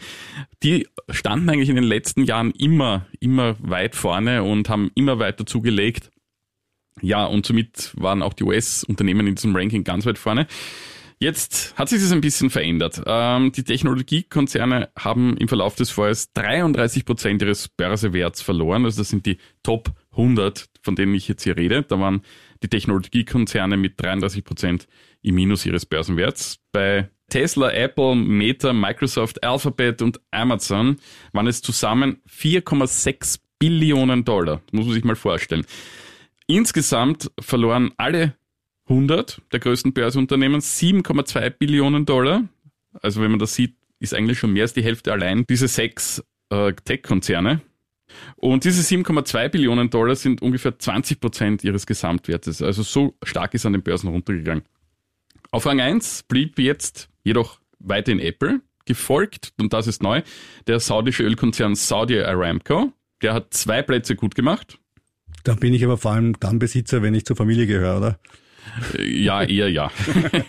[0.63, 5.47] Die standen eigentlich in den letzten Jahren immer, immer weit vorne und haben immer weiter
[5.47, 6.11] zugelegt.
[7.03, 10.47] Ja, und somit waren auch die US-Unternehmen in diesem Ranking ganz weit vorne.
[11.19, 13.03] Jetzt hat sich das ein bisschen verändert.
[13.07, 18.85] Ähm, die Technologiekonzerne haben im Verlauf des Vorjahres 33 Prozent ihres Börsewerts verloren.
[18.85, 21.83] Also das sind die Top 100, von denen ich jetzt hier rede.
[21.83, 22.21] Da waren
[22.63, 24.89] die Technologiekonzerne mit 33 Prozent
[25.23, 26.59] im Minus ihres Börsenwerts.
[26.71, 30.97] Bei Tesla, Apple, Meta, Microsoft, Alphabet und Amazon
[31.33, 34.61] waren es zusammen 4,6 Billionen Dollar.
[34.67, 35.67] Das muss man sich mal vorstellen.
[36.47, 38.35] Insgesamt verloren alle
[38.89, 42.45] 100 der größten Börsenunternehmen 7,2 Billionen Dollar.
[43.03, 46.23] Also wenn man das sieht, ist eigentlich schon mehr als die Hälfte allein diese sechs
[46.51, 47.63] äh, Tech-Konzerne.
[48.37, 52.63] Und diese 7,2 Billionen Dollar sind ungefähr 20 Prozent ihres Gesamtwertes.
[52.63, 54.65] Also so stark ist an den Börsen runtergegangen.
[55.51, 60.23] Auf Rang 1 blieb jetzt jedoch weiterhin Apple, gefolgt, und das ist neu,
[60.69, 62.93] der saudische Ölkonzern Saudi Aramco.
[63.21, 64.79] Der hat zwei Plätze gut gemacht.
[65.43, 68.19] Da bin ich aber vor allem dann Besitzer, wenn ich zur Familie gehöre, oder?
[68.97, 69.91] Äh, Ja, eher ja.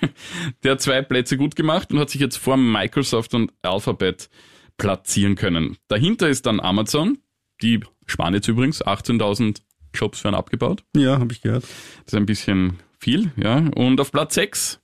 [0.64, 4.30] Der hat zwei Plätze gut gemacht und hat sich jetzt vor Microsoft und Alphabet
[4.78, 5.78] platzieren können.
[5.88, 7.18] Dahinter ist dann Amazon.
[7.62, 9.62] Die sparen jetzt übrigens 18.000
[9.96, 10.84] Jobs werden abgebaut.
[10.96, 11.64] Ja, habe ich gehört.
[11.64, 13.58] Das ist ein bisschen viel, ja.
[13.76, 14.80] Und auf Platz 6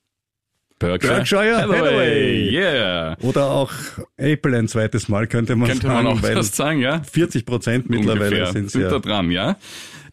[0.79, 2.49] Berkshire, Berkshire Hathaway.
[2.51, 3.17] Yeah.
[3.21, 3.71] Oder auch
[4.17, 7.01] Apple ein zweites Mal, könnte man Könnte sagen, man auch fast sagen, ja.
[7.03, 8.89] 40 Prozent mittlerweile sind sind ja.
[8.89, 9.57] da dran, ja.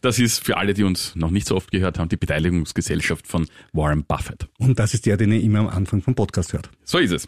[0.01, 3.47] Das ist für alle, die uns noch nicht so oft gehört haben, die Beteiligungsgesellschaft von
[3.71, 4.47] Warren Buffett.
[4.57, 6.71] Und das ist der, den ihr immer am Anfang vom Podcast hört.
[6.83, 7.27] So ist es.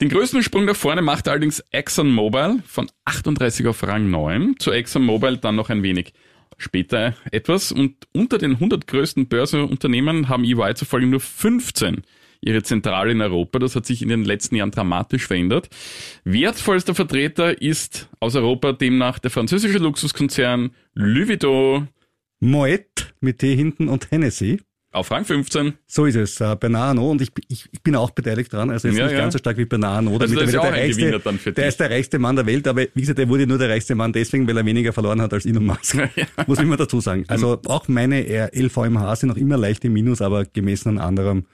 [0.00, 4.56] Den größten Sprung nach vorne macht allerdings ExxonMobil von 38 auf Rang 9.
[4.58, 6.12] Zu ExxonMobil dann noch ein wenig
[6.56, 7.70] später etwas.
[7.70, 12.02] Und unter den 100 größten Börsenunternehmen haben EY zufolge nur 15
[12.40, 13.58] ihre Zentrale in Europa.
[13.58, 15.68] Das hat sich in den letzten Jahren dramatisch verändert.
[16.24, 21.88] Wertvollster Vertreter ist aus Europa demnach der französische Luxuskonzern Louis Vuitton
[22.40, 24.60] Moet mit T hinten und Hennessy.
[24.92, 25.74] auf Rang 15.
[25.86, 26.40] So ist es.
[26.40, 28.70] Äh, Bernard Arnault und ich, ich, ich bin auch beteiligt dran.
[28.70, 29.18] Also jetzt Ja, nicht ja.
[29.20, 30.22] ganz so stark wie Bernard Arnault.
[30.22, 32.82] Also damit das er ist dann für der ist der reichste Mann der Welt, aber
[32.94, 35.44] wie gesagt, er wurde nur der reichste Mann deswegen, weil er weniger verloren hat als
[35.46, 35.96] Elon Musk.
[36.46, 37.24] Muss ich immer dazu sagen.
[37.28, 38.24] Also auch meine
[38.54, 41.44] LVMH sind noch immer leicht im Minus, aber gemessen an anderem.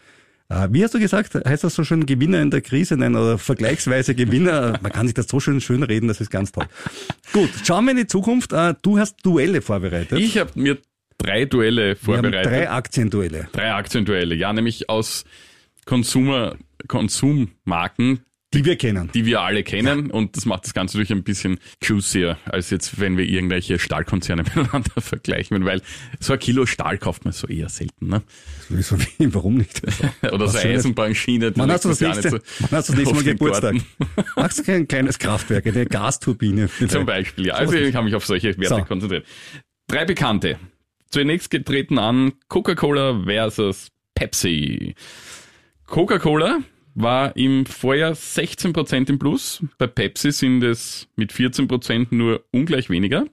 [0.48, 3.38] Äh, Wie hast du gesagt, heißt das so schön Gewinner in der Krise nennen oder
[3.38, 4.78] vergleichsweise Gewinner?
[4.82, 6.66] Man kann sich das so schön schön reden, das ist ganz toll.
[7.32, 8.52] Gut, schauen wir in die Zukunft.
[8.52, 10.18] Äh, Du hast Duelle vorbereitet.
[10.18, 10.78] Ich habe mir
[11.18, 12.50] drei Duelle vorbereitet.
[12.52, 13.48] drei Aktienduelle.
[13.52, 15.24] Drei Aktienduelle, ja, nämlich aus
[15.86, 16.56] Consumer,
[16.88, 18.20] Konsummarken,
[18.54, 19.10] Die wir kennen.
[19.12, 23.00] die wir alle kennen und das macht das Ganze natürlich ein bisschen juicier, als jetzt,
[23.00, 25.82] wenn wir irgendwelche Stahlkonzerne miteinander vergleichen, weil
[26.20, 28.22] so ein Kilo Stahl kauft man so eher selten, ne?
[28.68, 29.82] Wieso, wie, warum nicht?
[30.32, 30.58] Oder so.
[30.58, 31.52] Eisenbahnschiene.
[31.56, 33.74] Wann hast du das ja nächste, nicht wann hast du das nächste Mal Geburtstag?
[34.36, 36.68] Machst du kein kleines Kraftwerk, eine Gasturbine?
[36.88, 37.54] Zum Beispiel, ja.
[37.54, 38.84] Also ich habe mich auf solche Werte So.
[38.84, 39.26] konzentriert.
[39.88, 40.58] Drei Bekannte.
[41.10, 44.94] Zunächst getreten an Coca-Cola versus Pepsi.
[45.86, 46.60] Coca-Cola
[46.94, 49.62] war im Vorjahr 16% im Plus.
[49.78, 53.26] Bei Pepsi sind es mit 14% nur ungleich weniger.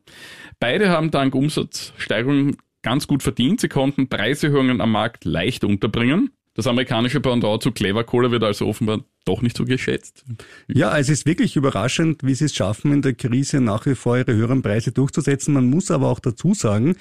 [0.60, 3.62] Beide haben dank Umsatzsteigerung ganz gut verdient.
[3.62, 6.32] Sie konnten Preiserhöhungen am Markt leicht unterbringen.
[6.54, 10.26] Das amerikanische Pendant zu Clever Cola wird also offenbar doch nicht so geschätzt.
[10.68, 14.18] Ja, es ist wirklich überraschend, wie sie es schaffen, in der Krise nach wie vor
[14.18, 15.54] ihre höheren Preise durchzusetzen.
[15.54, 16.96] Man muss aber auch dazu sagen,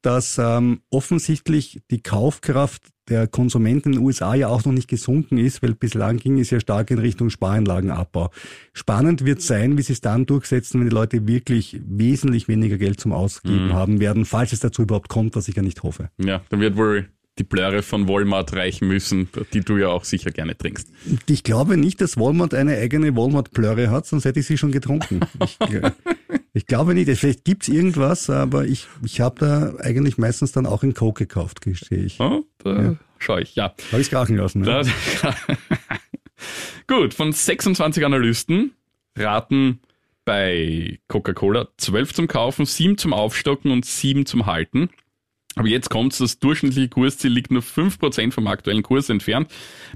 [0.00, 5.38] dass ähm, offensichtlich die Kaufkraft der Konsumenten in den USA ja auch noch nicht gesunken
[5.38, 8.30] ist, weil bislang ging es ja stark in Richtung Sparanlagenabbau.
[8.72, 13.00] Spannend wird sein, wie sie es dann durchsetzen, wenn die Leute wirklich wesentlich weniger Geld
[13.00, 16.10] zum Ausgeben haben werden, falls es dazu überhaupt kommt, was ich ja nicht hoffe.
[16.18, 20.30] Ja, dann wird wohl die Blöre von Walmart reichen müssen, die du ja auch sicher
[20.30, 20.88] gerne trinkst.
[21.26, 25.20] Ich glaube nicht, dass Walmart eine eigene Walmart-Plörre hat, sonst hätte ich sie schon getrunken.
[25.42, 25.90] Ich, äh,
[26.54, 27.10] ich glaube nicht.
[27.18, 31.60] Vielleicht gibt's irgendwas, aber ich, ich habe da eigentlich meistens dann auch in Coke gekauft,
[31.60, 32.20] gestehe ich.
[32.20, 33.74] Oh, da schau ich, ja.
[33.92, 34.60] Habe ich krachen lassen.
[34.60, 34.82] Ne?
[35.22, 35.34] Da,
[36.86, 38.72] Gut, von 26 Analysten
[39.16, 39.80] raten
[40.24, 44.90] bei Coca-Cola 12 zum Kaufen, 7 zum Aufstocken und 7 zum Halten.
[45.56, 49.50] Aber jetzt kommt's, das durchschnittliche Kursziel liegt nur 5% vom aktuellen Kurs entfernt.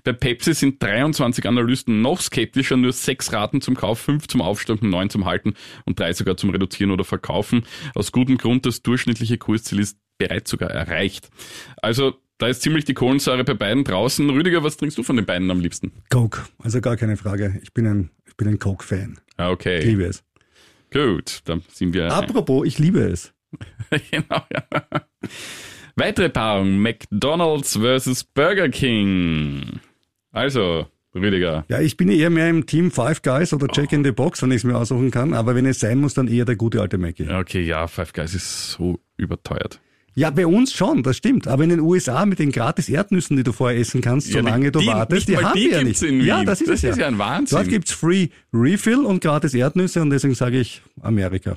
[0.04, 4.88] Bei Pepsi sind 23 Analysten noch skeptischer, nur 6 raten zum Kauf, 5 zum Aufstocken,
[4.88, 7.64] 9 zum Halten und 3 sogar zum Reduzieren oder Verkaufen.
[7.94, 11.28] Aus gutem Grund, das durchschnittliche Kursziel ist bereits sogar erreicht.
[11.82, 14.30] Also da ist ziemlich die Kohlensäure bei beiden draußen.
[14.30, 15.90] Rüdiger, was trinkst du von den beiden am liebsten?
[16.08, 17.58] Coke, also gar keine Frage.
[17.62, 19.18] Ich bin ein, ich bin ein Coke-Fan.
[19.36, 20.22] Ah, Ich Okay, liebe es.
[20.92, 22.12] gut, dann sind wir...
[22.12, 23.32] Apropos, ich liebe es.
[24.10, 24.62] genau, ja.
[25.96, 29.80] Weitere Paarung, McDonald's versus Burger King.
[30.32, 34.12] Also, Rüdiger, Ja, ich bin eher mehr im Team Five Guys oder Jack in the
[34.12, 35.34] Box, wenn ich es mir aussuchen kann.
[35.34, 37.28] Aber wenn es sein muss, dann eher der gute alte Mackie.
[37.28, 39.80] okay, ja, Five Guys ist so überteuert.
[40.14, 41.46] Ja, bei uns schon, das stimmt.
[41.46, 44.72] Aber in den USA mit den gratis Erdnüssen, die du vorher essen kannst, Ja, solange
[44.72, 46.02] du wartest, die haben die wir ja nicht.
[46.02, 46.90] Ja, das ist Das es ja.
[46.90, 47.56] ist ja ein Wahnsinn.
[47.56, 51.56] Dort gibt's Free Refill und gratis Erdnüsse und deswegen sage ich Amerika.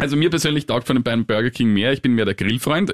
[0.00, 1.92] Also mir persönlich taugt von den beiden Burger King mehr.
[1.92, 2.92] Ich bin mehr der Grillfreund.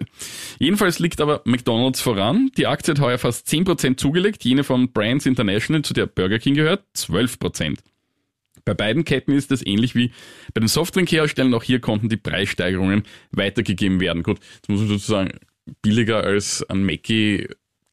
[0.58, 2.50] Jedenfalls liegt aber McDonald's voran.
[2.56, 4.44] Die Aktie hat heuer fast 10% zugelegt.
[4.44, 7.78] Jene von Brands International, zu der Burger King gehört, 12%.
[8.64, 10.10] Bei beiden Ketten ist es ähnlich wie
[10.52, 11.54] bei den Softdrinkherstellern.
[11.54, 14.24] Auch hier konnten die Preissteigerungen weitergegeben werden.
[14.24, 15.38] Gut, jetzt muss man dazu sagen,
[15.82, 17.46] billiger als ein Mackie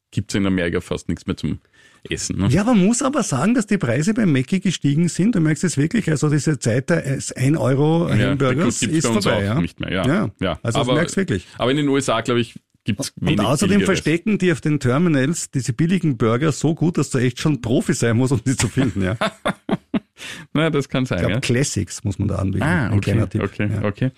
[0.09, 1.59] gibt's in Amerika fast nichts mehr zum
[2.09, 2.37] Essen.
[2.37, 2.47] Ne?
[2.49, 5.35] Ja, man muss aber sagen, dass die Preise beim Mackie gestiegen sind.
[5.35, 6.09] Du merkst es wirklich.
[6.09, 9.43] Also diese Zeit des 1 Euro Ja, Hamburgers gibt's ist vorbei.
[9.45, 9.59] ja?
[9.61, 9.91] nicht mehr.
[9.91, 10.31] Ja, ja.
[10.39, 10.59] ja.
[10.63, 11.47] Also aber, das merkst du wirklich.
[11.57, 13.99] Aber in den USA, glaube ich, gibt's wenig Und außerdem billigeres.
[14.01, 17.93] verstecken die auf den Terminals diese billigen Burger so gut, dass du echt schon Profi
[17.93, 19.01] sein musst, um die zu finden.
[19.01, 19.17] Ja.
[20.53, 21.39] Na, das kann sein, Ich glaube, ja.
[21.39, 22.63] Classics muss man da anbieten.
[22.63, 23.41] Ah, Ein okay, kleiner Tipp.
[23.43, 23.83] okay, Ja.
[23.87, 24.11] okay.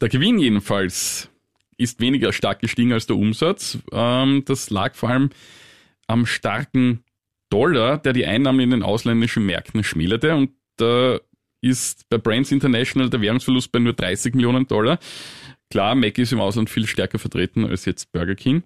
[0.00, 1.28] Der Gewinn jedenfalls
[1.76, 3.78] ist weniger stark gestiegen als der Umsatz.
[3.92, 5.30] Ähm, das lag vor allem
[6.08, 7.04] am starken
[7.50, 10.34] Dollar, der die Einnahmen in den ausländischen Märkten schmälerte.
[10.34, 11.18] Und da
[11.60, 14.98] ist bei Brands International der Währungsverlust bei nur 30 Millionen Dollar.
[15.70, 18.62] Klar, Mac ist im Ausland viel stärker vertreten als jetzt Burger King.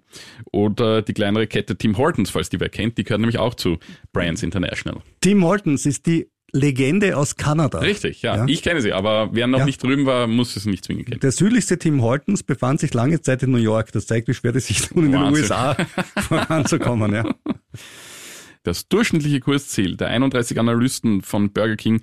[0.51, 3.77] Oder die kleinere Kette Tim Hortons, falls die wer kennt, die gehört nämlich auch zu
[4.13, 5.01] Brands International.
[5.19, 7.79] Tim Hortons ist die Legende aus Kanada.
[7.79, 8.37] Richtig, ja.
[8.37, 8.45] Ja.
[8.47, 9.65] Ich kenne sie, aber wer noch Ja.
[9.65, 11.19] nicht drüben war, muss es nicht zwingend kennen.
[11.19, 13.91] Der südlichste Tim Hortons befand sich lange Zeit in New York.
[13.91, 15.21] Das zeigt, wie schwer es sich tun, in den.
[15.23, 15.75] USA
[16.27, 17.13] voranzukommen.
[17.13, 17.25] Ja.
[18.61, 22.01] Das durchschnittliche Kursziel der 31 Analysten von Burger King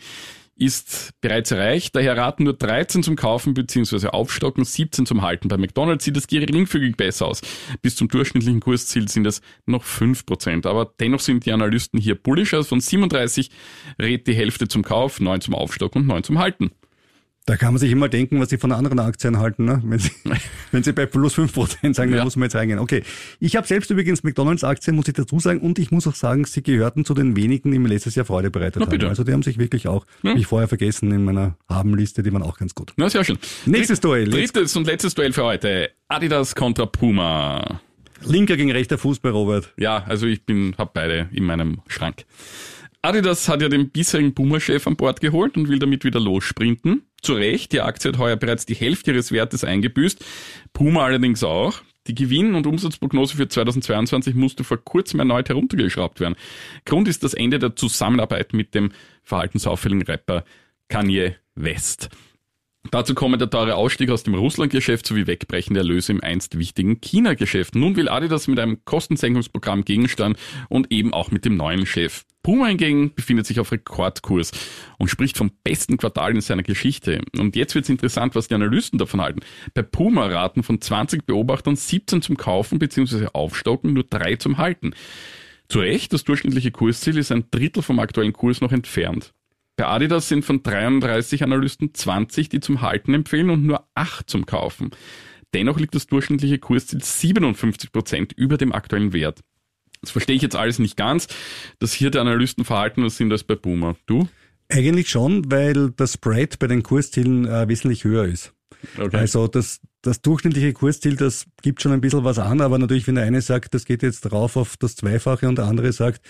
[0.61, 1.97] ist bereits erreicht.
[1.97, 4.09] Daher raten nur 13 zum Kaufen bzw.
[4.09, 5.49] Aufstocken, 17 zum Halten.
[5.49, 7.41] Bei McDonald's sieht es geringfügig besser aus.
[7.83, 10.67] Bis zum durchschnittlichen Kursziel sind es noch 5%.
[10.67, 12.55] Aber dennoch sind die Analysten hier bullisch.
[12.55, 13.51] Also von 37
[13.99, 16.71] rät die Hälfte zum Kauf, 9 zum Aufstocken und 9 zum Halten.
[17.51, 19.65] Da kann man sich immer denken, was sie von anderen Aktien halten.
[19.65, 19.83] Ne?
[19.85, 20.13] Wenn, sie,
[20.71, 22.19] wenn sie bei plus 5% sagen, Ja.
[22.19, 22.79] dann muss man jetzt reingehen.
[22.79, 23.03] Okay,
[23.41, 25.59] ich habe selbst übrigens McDonalds-Aktien, muss ich dazu sagen.
[25.61, 28.53] Und ich muss auch sagen, sie gehörten zu den wenigen, die mir letztes Jahr Freude
[28.53, 29.05] bereitet haben.
[29.05, 30.31] Also die haben sich wirklich auch, Ja.
[30.31, 32.93] hab ich vorher vergessen, in meiner Habenliste, die waren auch ganz gut.
[32.97, 33.37] Na, sehr schön.
[33.67, 34.29] Nächstes Duell.
[34.31, 35.91] Drittes und letztes Duell für heute.
[36.07, 37.81] Adidas kontra Puma.
[38.25, 39.73] Linker gegen rechter Fuß bei Robert.
[39.77, 42.27] Ja, also ich bin, hab beide in meinem Schrank.
[43.03, 47.03] Adidas hat ja den bisherigen Puma-Chef an Bord geholt und will damit wieder lossprinten.
[47.23, 50.25] Zu Recht, die Aktie hat heuer bereits die Hälfte ihres Wertes eingebüßt.
[50.73, 51.83] Puma allerdings auch.
[52.07, 56.35] Die Gewinn- und Umsatzprognose für 2022 musste vor kurzem erneut heruntergeschraubt werden.
[56.87, 60.45] Grund ist das Ende der Zusammenarbeit mit dem verhaltensauffälligen Rapper
[60.89, 62.09] Kanye West.
[62.91, 67.75] Dazu kommen der teure Ausstieg aus dem Russland-Geschäft sowie wegbrechende Erlöse im einst wichtigen China-Geschäft.
[67.75, 70.37] Nun will Adidas mit einem Kostensenkungsprogramm gegensteuern
[70.71, 72.25] und eben auch mit dem neuen Chef.
[72.43, 74.53] Puma hingegen befindet sich auf Rekordkurs
[74.99, 77.21] und spricht vom besten Quartal in seiner Geschichte.
[77.39, 79.41] Und jetzt wird es interessant, was die Analysten davon halten.
[79.75, 83.29] Bei Puma raten von 20 Beobachtern 17 zum Kaufen bzw.
[83.33, 84.95] Aufstocken, nur drei zum Halten.
[85.69, 89.33] Zu Recht, das durchschnittliche Kursziel ist ein Drittel vom aktuellen Kurs noch entfernt.
[89.77, 94.47] Bei Adidas sind von 33 Analysten 20, die zum Halten empfehlen und nur 8 zum
[94.47, 94.91] Kaufen.
[95.55, 99.41] Dennoch liegt das durchschnittliche Kursziel 57 Prozent über dem aktuellen Wert.
[100.01, 101.29] Das verstehe ich jetzt alles nicht ganz,
[101.79, 103.97] dass hier die Analysten verhaltener sind als bei Boomer.
[104.07, 104.29] Du?
[104.69, 108.55] Eigentlich schon, weil das Spread bei den Kurszielen äh, wesentlich höher ist.
[108.99, 109.17] Okay.
[109.17, 113.17] Also das, das durchschnittliche Kursziel, das gibt schon ein bisschen was an, aber natürlich, wenn
[113.17, 116.23] der eine sagt, das geht jetzt drauf auf das Zweifache und der andere sagt,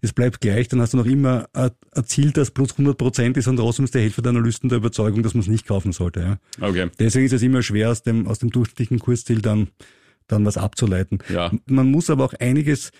[0.00, 3.36] es bleibt gleich, dann hast du noch immer ein ein Ziel, das plus 100 Prozent
[3.36, 5.92] ist und trotzdem ist der Hälfte der Analysten der Überzeugung, dass man es nicht kaufen
[5.92, 6.20] sollte.
[6.20, 6.66] Ja.
[6.66, 6.90] Okay.
[6.98, 9.68] Deswegen ist es immer schwer, aus dem, aus dem durchschnittlichen Kursziel dann,
[10.28, 11.18] dann was abzuleiten.
[11.28, 11.50] Ja.
[11.66, 12.92] Man muss aber auch einiges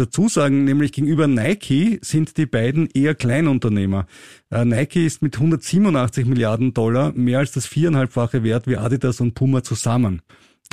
[0.00, 4.06] dazu sagen, nämlich gegenüber Nike sind die beiden eher Kleinunternehmer.
[4.50, 9.34] Äh, Nike ist mit 187 Milliarden Dollar mehr als das viereinhalbfache Wert wie Adidas und
[9.34, 10.22] Puma zusammen.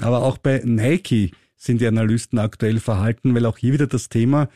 [0.02, 4.50] Aber auch bei Nike sind die Analysten aktuell verhalten, weil auch hier wieder das Thema,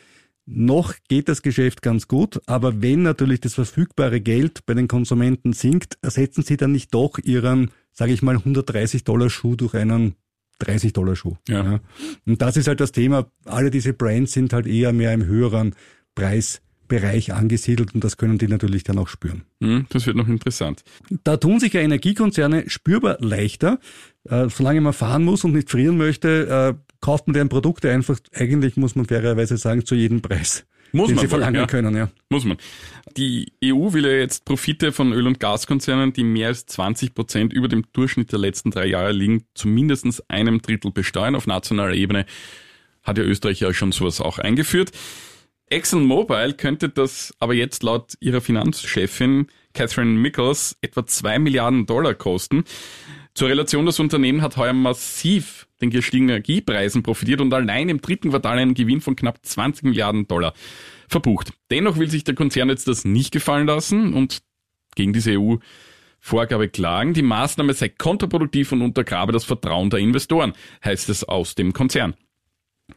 [0.46, 5.52] noch geht das Geschäft ganz gut, aber wenn natürlich das verfügbare Geld bei den Konsumenten
[5.52, 10.16] sinkt, ersetzen sie dann nicht doch ihren, sage ich mal, 130 Dollar Schuh durch einen
[10.60, 11.36] 30 Dollar Schuh.
[11.48, 11.80] Ja.
[12.26, 13.26] Und das ist halt das Thema.
[13.44, 15.74] Alle diese Brands sind halt eher mehr im höheren
[16.14, 19.42] Preisbereich angesiedelt und das können die natürlich dann auch spüren.
[19.60, 20.84] Hm, das wird noch interessant.
[21.24, 23.78] Da tun sich ja Energiekonzerne spürbar leichter.
[24.24, 28.18] Äh, solange man fahren muss und nicht frieren möchte, äh, kauft man deren Produkte einfach,
[28.34, 31.66] eigentlich muss man fairerweise sagen, zu jedem Preis, Muss den man sie verlangen ja.
[31.66, 31.96] können.
[31.96, 32.10] Ja.
[32.28, 32.56] Muss man.
[33.16, 37.52] Die EU will ja jetzt Profite von Öl- und Gaskonzernen, die mehr als 20 Prozent
[37.52, 41.34] über dem Durchschnitt der letzten drei Jahre liegen, zu mindestens einem Drittel besteuern.
[41.34, 42.26] Auf nationaler Ebene
[43.02, 44.92] hat ja Österreich ja schon sowas auch eingeführt.
[45.70, 52.64] ExxonMobil könnte das aber jetzt laut ihrer Finanzchefin Catherine Mickles etwa zwei Milliarden Dollar kosten.
[53.34, 58.30] Zur Relation, das Unternehmen hat heuer massiv den gestiegenen Energiepreisen profitiert und allein im dritten
[58.30, 60.54] Quartal einen Gewinn von knapp 20 Milliarden Dollar
[61.08, 61.52] verbucht.
[61.70, 64.42] Dennoch will sich der Konzern jetzt das nicht gefallen lassen und
[64.94, 67.14] gegen diese EU-Vorgabe klagen.
[67.14, 70.52] Die Maßnahme sei kontraproduktiv und untergrabe das Vertrauen der Investoren,
[70.84, 72.14] heißt es aus dem Konzern.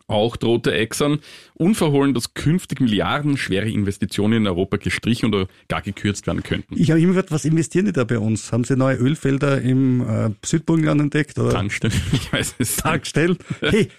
[0.07, 1.19] Auch drohte Exxon
[1.53, 6.75] unverhohlen, dass künftig milliardenschwere Investitionen in Europa gestrichen oder gar gekürzt werden könnten.
[6.77, 8.51] Ich habe immer gehört, was investieren die da bei uns?
[8.51, 11.37] Haben sie neue Ölfelder im äh, Südburgenland entdeckt?
[11.39, 12.83] Oder Tankstellen, ich weiß es nicht.
[12.83, 13.37] Tankstellen?
[13.61, 13.89] Hey,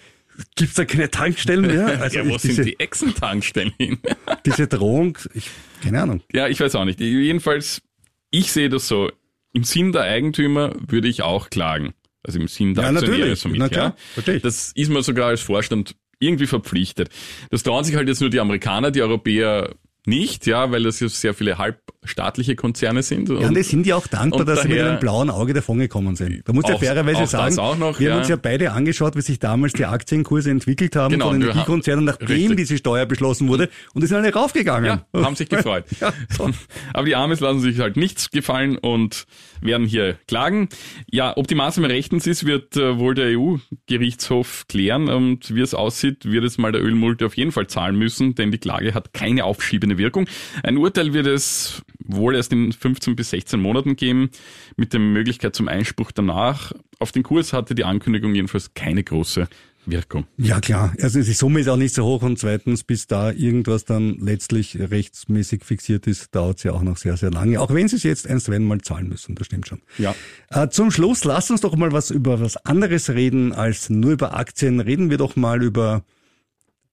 [0.57, 1.98] gibt's da keine Tankstellen mehr?
[2.00, 3.98] Also ja, wo ich, sind diese, die Exxon-Tankstellen hin?
[4.46, 5.50] diese Drohung, ich,
[5.83, 6.22] keine Ahnung.
[6.33, 7.00] Ja, ich weiß auch nicht.
[7.00, 7.83] Jedenfalls,
[8.30, 9.11] ich sehe das so.
[9.52, 11.94] Im Sinn der Eigentümer würde ich auch klagen.
[12.24, 13.38] Also im Sinn der Ja, Aktionäre natürlich.
[13.40, 14.38] somit, Na klar, ja.
[14.40, 17.10] Das ist man sogar als Vorstand irgendwie verpflichtet.
[17.50, 19.74] Das trauen sich halt jetzt nur die Amerikaner, die Europäer
[20.07, 23.31] nicht, ja, weil das ja sehr viele halbstaatliche Konzerne sind.
[23.31, 26.47] Ja, und die sind ja auch dankbar, dass sie mit einem blauen Auge davongekommen sind.
[26.47, 28.12] Da muss ja fairerweise auch sagen, noch, wir ja.
[28.12, 32.05] haben uns ja beide angeschaut, wie sich damals die Aktienkurse entwickelt haben Genau, von Energiekonzernen,
[32.05, 32.57] nachdem richtig.
[32.57, 33.71] diese Steuer beschlossen wurde.
[33.95, 35.01] Und die sind alle raufgegangen.
[35.14, 35.85] Ja, haben sich gefreut.
[36.01, 36.51] Ja, so.
[36.93, 39.27] Aber die Amis lassen sich halt nichts gefallen und
[39.61, 40.69] werden hier klagen.
[41.11, 45.09] Ja, ob die Maßnahme rechtens ist, wird äh, wohl der EU-Gerichtshof klären.
[45.09, 48.51] Und wie es aussieht, wird es mal der Ölmulte auf jeden Fall zahlen müssen, denn
[48.51, 50.26] die Klage hat keine aufschiebende Wirkung.
[50.62, 54.30] Ein Urteil wird es wohl erst in 15 bis 16 Monaten geben,
[54.76, 56.72] mit der Möglichkeit zum Einspruch danach.
[56.98, 59.48] Auf den Kurs hatte die Ankündigung jedenfalls keine große
[59.87, 60.26] Wirkung.
[60.37, 63.85] Ja klar, also die Summe ist auch nicht so hoch und zweitens, bis da irgendwas
[63.85, 67.61] dann letztlich rechtsmäßig fixiert ist, dauert es ja auch noch sehr, sehr lange.
[67.61, 69.83] Auch wenn sie es jetzt einstweilen mal zahlen müssen, das stimmt schon.
[69.98, 70.14] Ja.
[70.50, 74.37] Äh, zum Schluss, lass uns doch mal was über was anderes reden als nur über
[74.37, 74.80] Aktien.
[74.80, 76.04] Reden wir doch mal über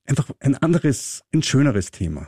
[0.05, 2.27] einfach ein anderes, ein schöneres Thema.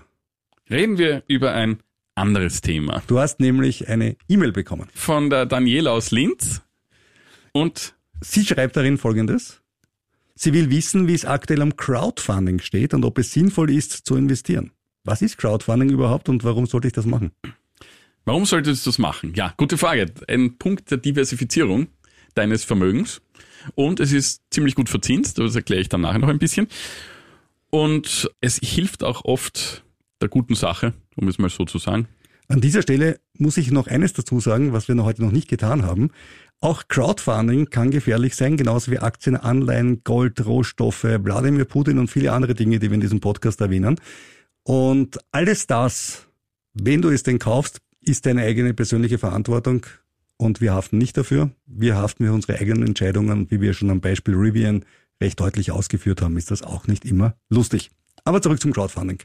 [0.70, 1.80] Reden wir über ein
[2.16, 3.04] anderes Thema.
[3.08, 4.88] Du hast nämlich eine E-Mail bekommen.
[4.94, 6.62] Von der Daniela aus Linz.
[7.52, 9.62] Und Sie schreibt darin Folgendes.
[10.36, 14.16] Sie will wissen, wie es aktuell am Crowdfunding steht und ob es sinnvoll ist zu
[14.16, 14.72] investieren.
[15.04, 17.32] Was ist Crowdfunding überhaupt und warum sollte ich das machen?
[18.26, 19.34] warum solltest du das machen?
[19.36, 20.06] Ja, gute Frage.
[20.28, 21.88] Ein Punkt der Diversifizierung
[22.36, 23.22] deines Vermögens.
[23.76, 26.68] Und es ist ziemlich gut verzinst, das erkläre ich dann nachher noch ein bisschen.
[27.70, 29.84] Und es hilft auch oft
[30.24, 32.08] der guten Sache, um es mal so zu sagen.
[32.48, 35.48] An dieser Stelle muss ich noch eines dazu sagen, was wir noch heute noch nicht
[35.48, 36.10] getan haben.
[36.60, 42.32] Auch Crowdfunding kann gefährlich sein, genauso wie Aktien, Anleihen, Gold, Rohstoffe, Wladimir Putin und viele
[42.32, 44.00] andere Dinge, die wir in diesem Podcast erwähnen.
[44.64, 46.28] Und alles das,
[46.74, 49.86] wenn du es denn kaufst, ist deine eigene persönliche Verantwortung
[50.38, 51.52] und wir haften nicht dafür.
[51.66, 54.86] Wir haften für unsere eigenen Entscheidungen, wie wir schon am Beispiel Rivian
[55.22, 57.92] recht deutlich ausgeführt haben, ist das auch nicht immer lustig.
[58.26, 59.20] Aber zurück zum Crowdfunding.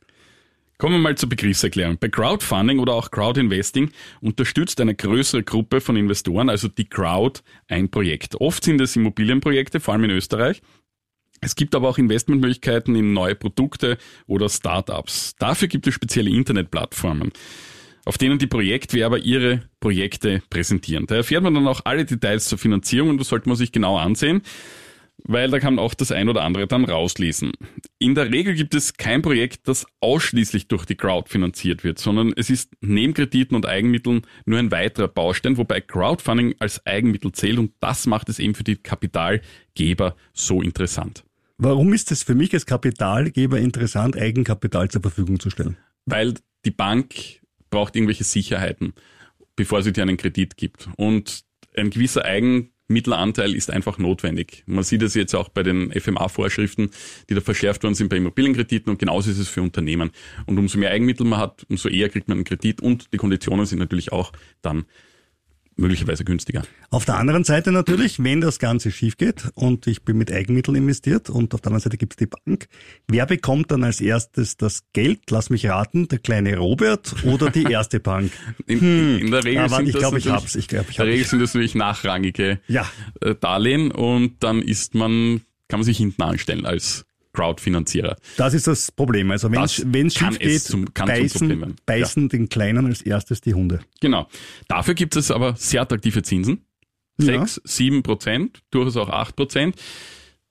[0.79, 1.99] Kommen wir mal zur Begriffserklärung.
[1.99, 7.91] Bei Crowdfunding oder auch Crowdinvesting unterstützt eine größere Gruppe von Investoren, also die Crowd, ein
[7.91, 8.37] Projekt.
[8.37, 10.63] Oft sind es Immobilienprojekte, vor allem in Österreich.
[11.41, 15.35] Es gibt aber auch Investmentmöglichkeiten in neue Produkte oder Startups.
[15.41, 17.33] Dafür gibt es spezielle Internetplattformen,
[18.05, 21.07] auf denen die Projektwerber ihre Projekte präsentieren.
[21.07, 23.99] Da erfährt man dann auch alle Details zur Finanzierung und das sollte man sich genau
[23.99, 24.43] ansehen
[25.25, 27.53] weil da kann man auch das ein oder andere dann rauslesen.
[27.99, 32.33] In der Regel gibt es kein Projekt, das ausschließlich durch die Crowd finanziert wird, sondern
[32.37, 37.59] es ist neben Krediten und Eigenmitteln nur ein weiterer Baustein, wobei Crowdfunding als Eigenmittel zählt
[37.59, 41.25] und das macht es eben für die Kapitalgeber so interessant.
[41.59, 45.77] Warum ist es für mich als Kapitalgeber interessant, Eigenkapital zur Verfügung zu stellen?
[46.07, 48.93] Weil die Bank braucht irgendwelche Sicherheiten,
[49.57, 50.89] bevor sie dir einen Kredit gibt.
[50.97, 51.45] Und
[51.77, 54.65] ein gewisser Eigen Mittelanteil ist einfach notwendig.
[54.67, 56.91] Man sieht es jetzt auch bei den FMA-Vorschriften,
[57.29, 60.11] die da verschärft worden sind bei Immobilienkrediten und genauso ist es für Unternehmen.
[60.47, 63.67] Und umso mehr Eigenmittel man hat, umso eher kriegt man einen Kredit und die Konditionen
[63.67, 64.87] sind natürlich auch dann
[65.79, 66.63] möglicherweise günstiger.
[66.91, 70.77] Auf der anderen Seite natürlich, wenn das Ganze schief geht und ich bin mit Eigenmitteln
[70.77, 72.69] investiert und auf der anderen Seite gibt es die Bank,
[73.07, 75.31] wer bekommt dann als erstes das Geld?
[75.31, 78.33] Lass mich raten, der kleine Robert oder die erste Bank?
[78.67, 79.19] In, hm.
[79.19, 80.55] in der Regel Aber sind ich das glaube, ich natürlich- hab's.
[80.57, 82.87] Ich glaube, ich in der Regel sind das natürlich nachrangige Ja.
[83.21, 87.05] äh, Darlehen und dann ist man, kann man sich hinten anstellen als
[87.39, 88.17] Crowdfinanzierer.
[88.37, 89.31] Das ist das Problem.
[89.31, 93.81] Also wenn Das es schief geht, zum- beißen, beißen den Kleinen als erstes die Hunde.
[94.01, 94.29] Genau.
[94.67, 96.65] Dafür gibt es aber sehr attraktive Zinsen.
[97.21, 97.27] Ja.
[97.47, 99.77] 6, 7 Prozent, durchaus auch 8 Prozent.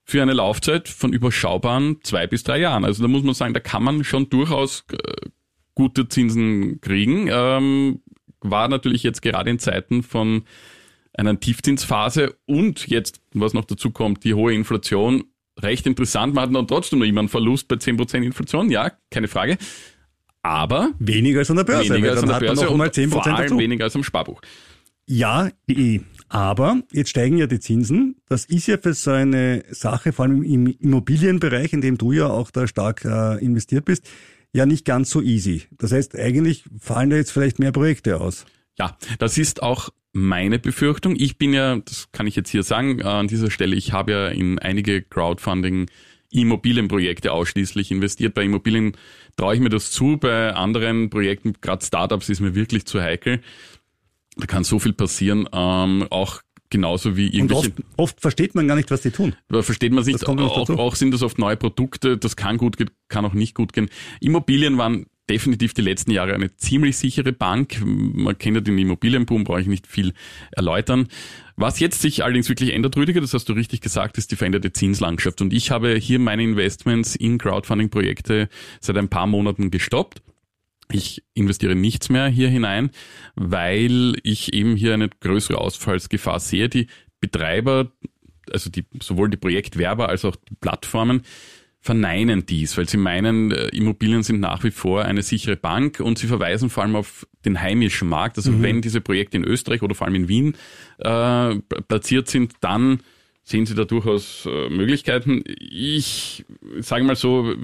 [0.04, 2.84] Für eine Laufzeit von überschaubaren zwei bis drei Jahren.
[2.86, 4.96] Also da muss man sagen, da kann man schon durchaus äh,
[5.74, 7.28] gute Zinsen kriegen.
[7.30, 8.00] Ähm,
[8.40, 10.44] war natürlich jetzt gerade in Zeiten von
[11.12, 15.24] einer Tiefzinsphase und jetzt, was noch dazu kommt, die hohe Inflation,
[15.62, 16.34] recht interessant.
[16.34, 19.58] Man hat dann trotzdem noch immer einen Verlust bei 10% Inflation, ja, keine Frage.
[20.42, 21.90] Aber Weniger als an der Börse.
[21.90, 23.58] weniger als an der Börse und 10 vor allem dazu.
[23.58, 24.40] weniger als am Sparbuch.
[25.06, 26.00] Ja, eh.
[26.28, 28.16] aber jetzt steigen ja die Zinsen.
[28.28, 32.26] Das ist ja für so eine Sache, vor allem im Immobilienbereich, in dem du ja
[32.26, 34.08] auch da stark äh, investiert bist,
[34.52, 35.62] ja nicht ganz so easy.
[35.78, 38.44] Das heißt, eigentlich fallen da jetzt vielleicht mehr Projekte aus.
[38.78, 41.14] Ja, das ist auch meine Befürchtung.
[41.16, 44.28] Ich bin ja, das kann ich jetzt hier sagen, an dieser Stelle, ich habe ja
[44.28, 45.86] in einige Crowdfunding
[46.30, 48.34] Immobilienprojekte ausschließlich investiert.
[48.34, 48.96] Bei Immobilien
[49.36, 53.40] traue ich mir das zu, bei anderen Projekten, gerade Startups, ist mir wirklich zu heikel.
[54.36, 58.76] Da kann so viel passieren, ähm, auch genauso wie irgendwelche oft, oft versteht man gar
[58.76, 59.34] nicht, was die tun.
[59.50, 63.24] Versteht man sich, auch, auch sind das oft neue Produkte, das kann gut gehen, kann
[63.24, 63.88] auch nicht gut gehen.
[64.20, 67.80] Immobilien waren definitiv die letzten Jahre eine ziemlich sichere Bank.
[67.84, 70.12] Man kennt ja den Immobilienboom, brauche ich nicht viel
[70.52, 71.08] erläutern.
[71.56, 74.72] Was jetzt sich allerdings wirklich ändert, Rüdiger, das hast du richtig gesagt, ist die veränderte
[74.72, 75.40] Zinslandschaft.
[75.40, 78.48] Und ich habe hier meine Investments in Crowdfunding-Projekte
[78.80, 80.22] seit ein paar Monaten gestoppt.
[80.90, 82.90] Ich investiere nichts mehr hier hinein,
[83.34, 86.68] weil ich eben hier eine größere Ausfallsgefahr sehe.
[86.68, 86.86] Die
[87.20, 87.92] Betreiber,
[88.50, 91.22] also die, sowohl die Projektwerber als auch die Plattformen,
[91.88, 96.18] verneinen dies, weil sie meinen, äh, Immobilien sind nach wie vor eine sichere Bank und
[96.18, 98.36] sie verweisen vor allem auf den heimischen Markt.
[98.36, 100.54] Also wenn diese Projekte in Österreich oder vor allem in Wien
[100.98, 101.54] äh,
[101.88, 103.00] platziert sind, dann
[103.48, 105.42] sehen sie da durchaus äh, Möglichkeiten.
[105.46, 106.44] Ich
[106.80, 107.54] sage mal so,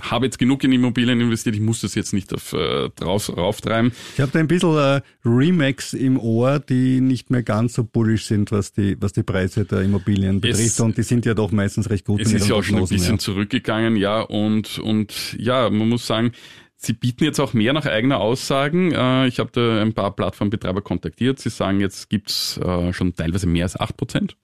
[0.00, 3.92] habe jetzt genug in Immobilien investiert, ich muss das jetzt nicht auf, äh, draus, rauftreiben.
[4.14, 8.26] Ich habe da ein bisschen äh, Remakes im Ohr, die nicht mehr ganz so bullish
[8.26, 10.80] sind, was die, was die Preise der Immobilien betrifft.
[10.80, 13.14] Und die sind ja doch meistens recht gut Es ist ja auch schon ein bisschen
[13.14, 13.18] ja.
[13.18, 16.32] zurückgegangen, ja, und, und ja, man muss sagen,
[16.76, 18.92] sie bieten jetzt auch mehr nach eigener Aussagen.
[18.92, 21.38] Äh, Ich habe da ein paar Plattformbetreiber kontaktiert.
[21.40, 24.36] Sie sagen, jetzt gibt's äh, schon teilweise mehr als acht Prozent.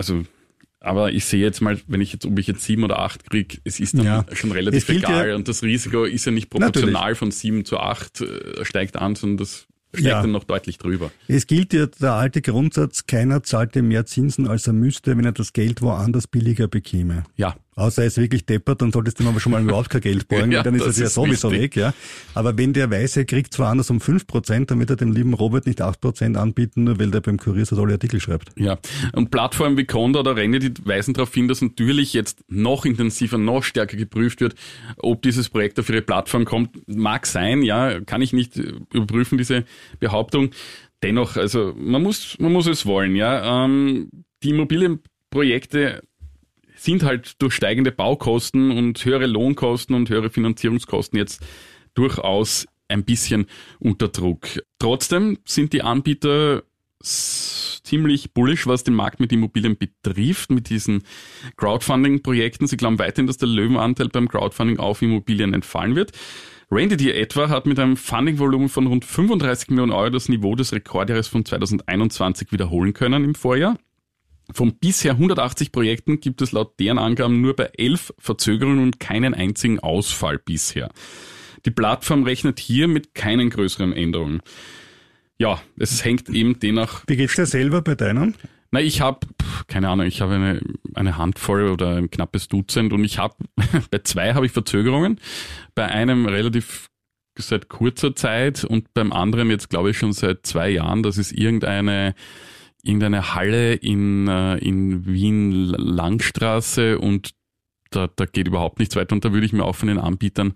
[0.00, 0.24] Also
[0.82, 3.58] Aber ich sehe jetzt mal, wenn ich jetzt, ob ich jetzt sieben oder acht kriege,
[3.64, 4.24] es ist dann Ja.
[4.32, 5.28] schon relativ egal.
[5.28, 9.14] ja- und das Risiko ist ja nicht proportional von sieben zu acht äh, steigt an,
[9.14, 10.22] sondern das steigt Ja.
[10.22, 11.10] dann noch deutlich drüber.
[11.28, 15.24] Es gilt ja der alte Grundsatz, keiner zahlt dir mehr Zinsen, als er müsste, wenn
[15.26, 17.24] er das Geld woanders billiger bekäme.
[17.36, 20.00] Ja, Außer er ist wirklich deppert, dann solltest du ihm aber schon mal überhaupt kein
[20.00, 21.76] Geld borgen, Ja, dann ist das es ja sowieso wichtig.
[21.76, 21.76] weg.
[21.76, 21.94] Ja.
[22.34, 25.32] Aber wenn der weiß, er kriegt zwar anders um 5%, dann wird er dem lieben
[25.34, 28.50] Robert nicht 8% anbieten, nur weil der beim Kurier so tolle Artikel schreibt.
[28.56, 28.78] Ja,
[29.14, 33.38] und Plattformen wie Conda oder Renne, die weisen darauf hin, dass natürlich jetzt noch intensiver,
[33.38, 34.54] noch stärker geprüft wird,
[34.98, 36.70] ob dieses Projekt auf ihre Plattform kommt.
[36.88, 38.56] Mag sein, ja, kann ich nicht
[38.92, 39.64] überprüfen, diese
[40.00, 40.50] Behauptung.
[41.02, 43.64] Dennoch, also man muss, man muss es wollen, ja.
[43.64, 44.10] Ähm,
[44.42, 46.02] die Immobilienprojekte
[46.80, 51.42] sind halt durch steigende Baukosten und höhere Lohnkosten und höhere Finanzierungskosten jetzt
[51.94, 53.46] durchaus ein bisschen
[53.78, 54.46] unter Druck.
[54.78, 56.62] Trotzdem sind die Anbieter
[57.02, 61.02] ziemlich bullish, was den Markt mit Immobilien betrifft, mit diesen
[61.56, 62.66] Crowdfunding-Projekten.
[62.66, 66.12] Sie glauben weiterhin, dass der Löwenanteil beim Crowdfunding auf Immobilien entfallen wird.
[66.70, 71.26] Randity etwa hat mit einem Fundingvolumen von rund 35 Millionen Euro das Niveau des Rekordjahres
[71.28, 73.76] von 2021 wiederholen können im Vorjahr.
[74.52, 79.34] Von bisher 180 Projekten gibt es laut deren Angaben nur bei elf Verzögerungen und keinen
[79.34, 80.90] einzigen Ausfall bisher.
[81.66, 84.40] Die Plattform rechnet hier mit keinen größeren Änderungen.
[85.38, 87.04] Ja, es hängt eben demnach.
[87.06, 88.34] Wie geht's dir selber bei deinem?
[88.70, 89.26] Na, ich habe
[89.66, 90.60] keine Ahnung, ich habe eine,
[90.94, 93.34] eine Handvoll oder ein knappes Dutzend und ich habe
[93.90, 95.20] bei zwei habe ich Verzögerungen,
[95.74, 96.88] bei einem relativ
[97.38, 101.02] seit kurzer Zeit und beim anderen jetzt glaube ich schon seit zwei Jahren.
[101.02, 102.14] Das ist irgendeine
[102.82, 107.30] irgendeine Halle in, äh, in Wien Langstraße und
[107.90, 110.54] da, da geht überhaupt nichts weiter und da würde ich mir auch von den Anbietern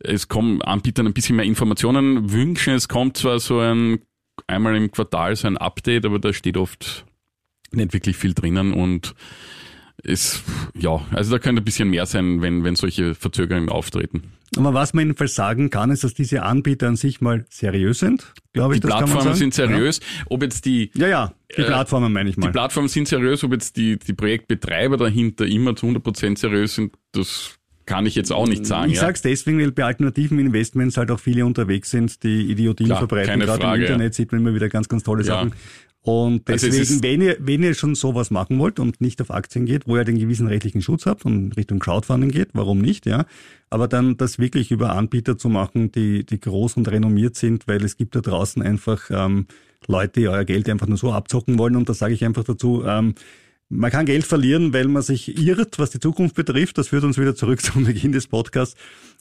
[0.00, 2.74] es kommen Anbietern ein bisschen mehr Informationen wünschen.
[2.74, 4.00] Es kommt zwar so ein
[4.46, 7.04] einmal im Quartal so ein Update, aber da steht oft
[7.72, 9.14] nicht wirklich viel drinnen und
[10.04, 10.42] es,
[10.78, 14.22] ja, also da könnte ein bisschen mehr sein, wenn, wenn solche Verzögerungen auftreten.
[14.56, 18.32] Aber was man jedenfalls sagen kann, ist, dass diese Anbieter an sich mal seriös sind,
[18.52, 18.80] glaube ich.
[18.80, 20.00] Die das kann man Plattformen sind seriös.
[20.26, 22.46] Ob jetzt die, Ja, ja, die Äh, Plattformen meine ich mal.
[22.46, 26.94] die Plattformen sind seriös, ob jetzt die, die Projektbetreiber dahinter immer zu 100% seriös sind,
[27.12, 28.90] das kann ich jetzt auch nicht sagen.
[28.90, 29.02] Ich ja.
[29.02, 33.40] sag's deswegen, weil bei alternativen Investments halt auch viele unterwegs sind, die Idiotien Klar, verbreiten.
[33.40, 35.34] Gerade Frage, im Internet sieht man immer wieder ganz, ganz tolle Ja.
[35.34, 35.52] Sachen.
[36.02, 39.20] Und Also es deswegen, ist- wenn ihr, wenn ihr schon sowas machen wollt und nicht
[39.20, 42.78] auf Aktien geht, wo ihr den gewissen rechtlichen Schutz habt und Richtung Crowdfunding geht, warum
[42.80, 43.26] nicht, ja?
[43.68, 47.84] Aber dann das wirklich über Anbieter zu machen, die, die groß und renommiert sind, weil
[47.84, 49.46] es gibt da draußen einfach ähm,
[49.86, 51.76] Leute, die euer Geld einfach nur so abzocken wollen.
[51.76, 53.14] Und da sage ich einfach dazu, ähm,
[53.70, 56.78] man kann Geld verlieren, weil man sich irrt, was die Zukunft betrifft.
[56.78, 58.76] Das führt uns wieder zurück zum Beginn des Podcasts.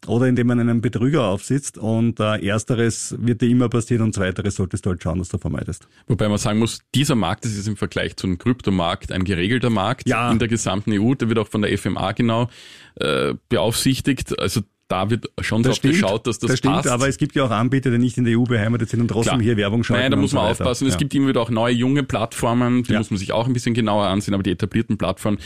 [0.06, 1.78] Oder indem man einen Betrüger aufsitzt.
[1.78, 5.38] Und äh, ersteres wird dir immer passieren und zweiteres solltest du halt schauen, dass du
[5.38, 5.88] vermeidest.
[6.08, 9.70] Wobei man sagen muss, dieser Markt, das ist im Vergleich zu einem Kryptomarkt ein geregelter
[9.72, 10.32] Markt Ja.
[10.32, 11.14] in der gesamten EU.
[11.16, 12.50] Der wird auch von der FMA genau
[12.96, 14.40] äh, beaufsichtigt.
[14.40, 16.88] Also da wird schon drauf geschaut, dass das, das stimmt, passt.
[16.90, 19.34] aber es gibt ja auch Anbieter, die nicht in der EU beheimatet sind und trotzdem
[19.34, 19.42] Klar.
[19.44, 20.02] hier Werbung schalten.
[20.04, 20.64] Nein, da muss so man weiter.
[20.64, 20.88] aufpassen.
[20.88, 20.98] Es Ja.
[21.00, 23.00] gibt immer wieder auch neue junge Plattformen, die Ja.
[23.00, 25.40] muss man sich auch ein bisschen genauer ansehen, aber die etablierten Plattformen,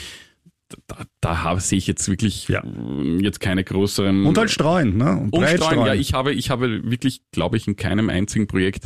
[0.87, 2.63] da, da habe, sehe ich jetzt wirklich Ja.
[2.63, 5.11] äh, jetzt keine größeren Und halt streuen, ne?
[5.17, 8.85] Und breit Umstreuen, ja, ich habe, ich habe wirklich, glaube ich, in keinem einzigen Projekt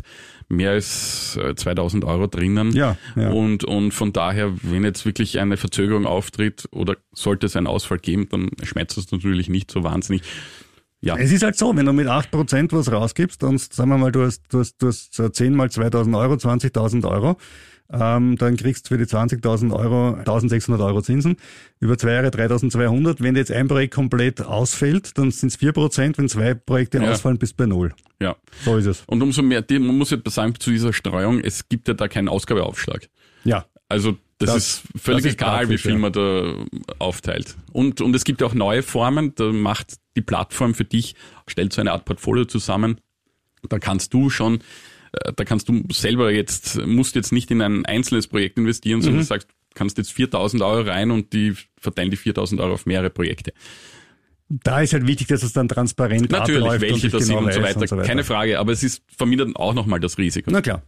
[0.50, 2.72] mehr als äh, 2000 Euro drinnen.
[2.74, 3.30] Ja, ja.
[3.32, 8.00] Und, und von daher, wenn jetzt wirklich eine Verzögerung auftritt oder sollte es einen Ausfall
[8.00, 10.22] geben, dann schmerzt es natürlich nicht so wahnsinnig.
[11.02, 14.12] Ja, Es ist halt so, wenn du mit 8% was rausgibst, dann sagen wir mal,
[14.12, 17.38] du hast, du hast, du hast 10 mal 2000 Euro, 20.000 Euro,
[17.92, 21.38] ähm, dann kriegst du für die 20.000 Euro 1600 Euro Zinsen,
[21.80, 23.22] über zwei Jahre 3200.
[23.22, 27.12] Wenn jetzt ein Projekt komplett ausfällt, dann sind es 4%, wenn zwei Projekte Ja.
[27.12, 27.94] ausfallen, bist du bei Null.
[28.20, 28.36] ja.
[28.64, 29.04] So ist es.
[29.08, 32.28] Und umso mehr, man muss ja sagen, zu dieser Streuung, es gibt ja da keinen
[32.30, 33.08] Ausgabeaufschlag.
[33.44, 33.66] Ja.
[33.88, 35.98] Also das, Das- ist völlig das ist egal, wie viel ja.
[36.00, 36.56] man da
[37.00, 37.56] aufteilt.
[37.72, 41.16] Und, und es gibt ja auch neue Formen, da macht die Plattform für dich,
[41.48, 43.00] stellt so eine Art Portfolio zusammen.
[43.70, 44.60] Da kannst du schon,
[45.36, 49.04] da kannst du selber jetzt, musst jetzt nicht in ein einzelnes Projekt investieren, Mhm.
[49.04, 52.86] sondern du sagst, kannst jetzt 4000 Euro rein und die verteilen die 4000 Euro auf
[52.86, 53.54] mehrere Projekte.
[54.48, 57.54] Da ist halt wichtig, dass es dann transparent Natürlich, abläuft welche das sind genau und
[57.54, 57.98] so, weiß weiter.
[58.04, 60.52] Keine Frage, aber es ist vermindert auch nochmal das Risiko.
[60.52, 60.84] Na klar.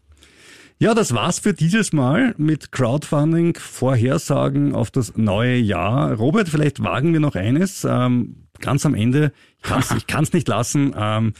[0.80, 6.14] Ja, das war's für dieses Mal mit Crowdfunding, Vorhersagen auf das neue Jahr.
[6.14, 9.32] Robert, vielleicht wagen wir noch eines, ähm, ganz am Ende.
[9.58, 10.94] Ich kann's, ich kann's nicht lassen.
[10.96, 11.34] Ähm,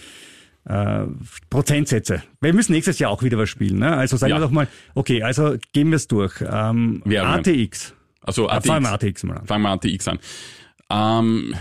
[0.68, 1.06] äh,
[1.50, 2.24] Prozentsätze.
[2.42, 3.80] Wir müssen nächstes Jahr auch wieder was spielen.
[3.80, 3.96] Ne?
[3.96, 4.38] Also sagen Ja.
[4.38, 6.42] wir doch mal, okay, also gehen wir es durch.
[6.42, 7.40] Ähm, Währungen.
[7.46, 7.94] ATX.
[8.22, 9.04] Also Ah, Fangen wir ATX.
[9.08, 9.46] ATX mal an.
[9.48, 10.20] Fangen wir ATX an.
[10.90, 11.56] Ähm,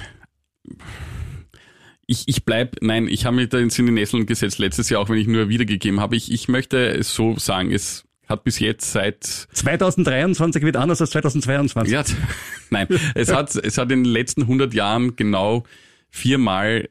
[2.07, 5.01] ich, ich bleib, nein, ich habe mich da ins in die Nesseln gesetzt letztes Jahr,
[5.01, 6.17] auch wenn ich nur wiedergegeben habe.
[6.17, 11.11] Ich, ich möchte es so sagen, es hat bis jetzt seit 2023 wird anders als
[11.11, 11.93] 2022.
[11.93, 12.03] ja,
[12.71, 15.65] nein, es hat es hat in den letzten 100 Jahren genau
[16.11, 16.89] viermal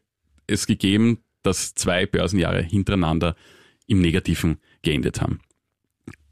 [0.48, 3.36] es gegeben, dass zwei Börsenjahre hintereinander
[3.88, 5.40] im Negativen geendet haben.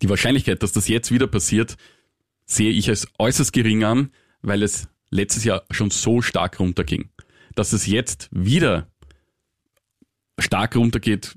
[0.01, 1.77] Die Wahrscheinlichkeit, dass das jetzt wieder passiert,
[2.45, 4.11] sehe ich als äußerst gering an,
[4.41, 7.09] weil es letztes Jahr schon so stark runterging.
[7.55, 8.87] Dass es jetzt wieder
[10.39, 11.35] stark runtergeht,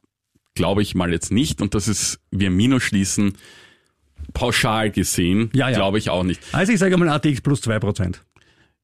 [0.54, 1.60] glaube ich mal jetzt nicht.
[1.60, 3.34] Und dass es wir Minus schließen,
[4.32, 5.76] pauschal gesehen, Ja, ja.
[5.76, 6.40] glaube ich auch nicht.
[6.52, 8.16] Also ich sage mal ATX plus 2%.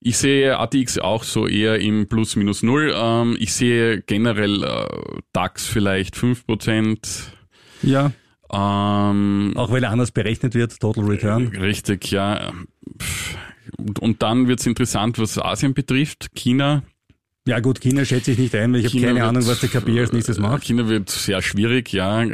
[0.05, 2.93] Ich sehe ATX auch so eher im Plus minus Null.
[2.95, 4.87] Ähm, ich sehe generell äh,
[5.33, 6.99] DAX vielleicht 5%.
[7.83, 8.11] Ja.
[8.53, 11.49] Ähm, Auch weil er anders berechnet wird, Total Return.
[11.57, 12.53] Richtig, ja.
[13.79, 16.31] Und, und dann wird es interessant, was Asien betrifft.
[16.35, 16.83] China.
[17.47, 19.69] Ja gut, China schätze ich nicht ein, weil ich habe keine wird- Ahnung, was der
[19.69, 20.65] KP als nächstes macht.
[20.65, 22.25] China wird sehr schwierig, ja.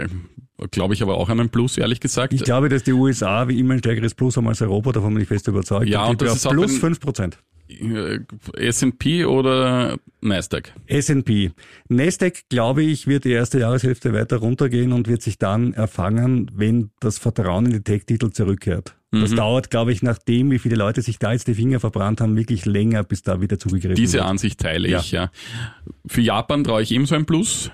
[0.73, 2.33] Glaube ich aber auch an einen Plus, ehrlich gesagt.
[2.33, 5.23] Ich glaube, dass die USA wie immer ein stärkeres Plus haben als Europa, davon bin
[5.23, 5.89] ich fest überzeugt.
[5.89, 7.35] Ja, ich und das ist plus ein- 5%.
[7.69, 8.21] Äh,
[8.55, 10.73] S&P oder Nasdaq?
[10.87, 11.53] S&P.
[11.89, 16.91] Nasdaq, glaube ich, wird die erste Jahreshälfte weiter runtergehen und wird sich dann erfangen, wenn
[17.01, 18.95] das Vertrauen in die Tech-Titel zurückkehrt.
[19.11, 19.21] Mhm.
[19.21, 22.37] Das dauert, glaube ich, nachdem, wie viele Leute sich da jetzt die Finger verbrannt haben,
[22.37, 24.27] wirklich länger, bis da wieder zugegriffen Diese wird.
[24.27, 25.31] Ansicht teile ich, ja.
[26.07, 27.71] Für Japan traue ich ebenso ein Plus.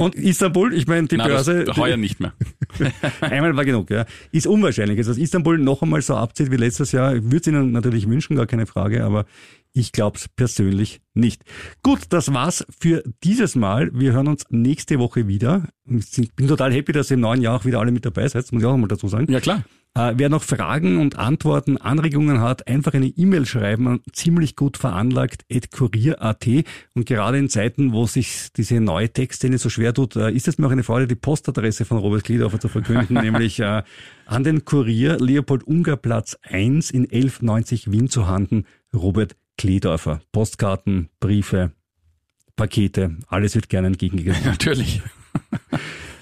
[0.00, 2.32] Und Istanbul, ich meine, die Nein, das, Börse, heuer nicht mehr.
[3.20, 4.06] einmal war genug, ja.
[4.30, 4.98] Ist unwahrscheinlich.
[4.98, 8.08] Also, dass Istanbul noch einmal so abzieht wie letztes Jahr, ich würde es Ihnen natürlich
[8.08, 9.26] wünschen, gar keine Frage, aber
[9.72, 11.44] ich glaube es persönlich nicht.
[11.82, 13.90] Gut, das war's für dieses Mal.
[13.92, 15.68] Wir hören uns nächste Woche wieder.
[15.86, 18.50] Ich bin total happy, dass ihr im neuen Jahr auch wieder alle mit dabei seid,
[18.52, 19.30] muss ich auch mal dazu sagen.
[19.30, 19.64] Ja, klar.
[19.94, 24.78] Äh, wer noch Fragen und Antworten, Anregungen hat, einfach eine E-Mail schreiben an ziemlich gut
[24.78, 26.46] veranlagt kurier.at.
[26.94, 30.56] Und gerade in Zeiten, wo sich diese neue Textszene so schwer tut, äh, ist es
[30.56, 33.82] mir auch eine Freude, die Postadresse von Robert Gliedhofer zu verkünden, nämlich äh,
[34.24, 38.64] an den Kurier Leopold Unger Platz 1 in 1190 Wien zu handen,
[38.94, 40.20] Robert Kledorfer.
[40.32, 41.72] Postkarten, Briefe,
[42.56, 44.40] Pakete, alles wird gerne entgegengegeben.
[44.44, 45.02] Natürlich.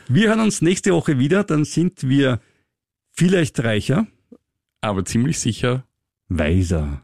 [0.08, 2.40] Wir hören uns nächste Woche wieder, dann sind wir
[3.10, 4.06] vielleicht reicher,
[4.80, 5.84] Aber ziemlich sicher
[6.28, 7.02] weiser.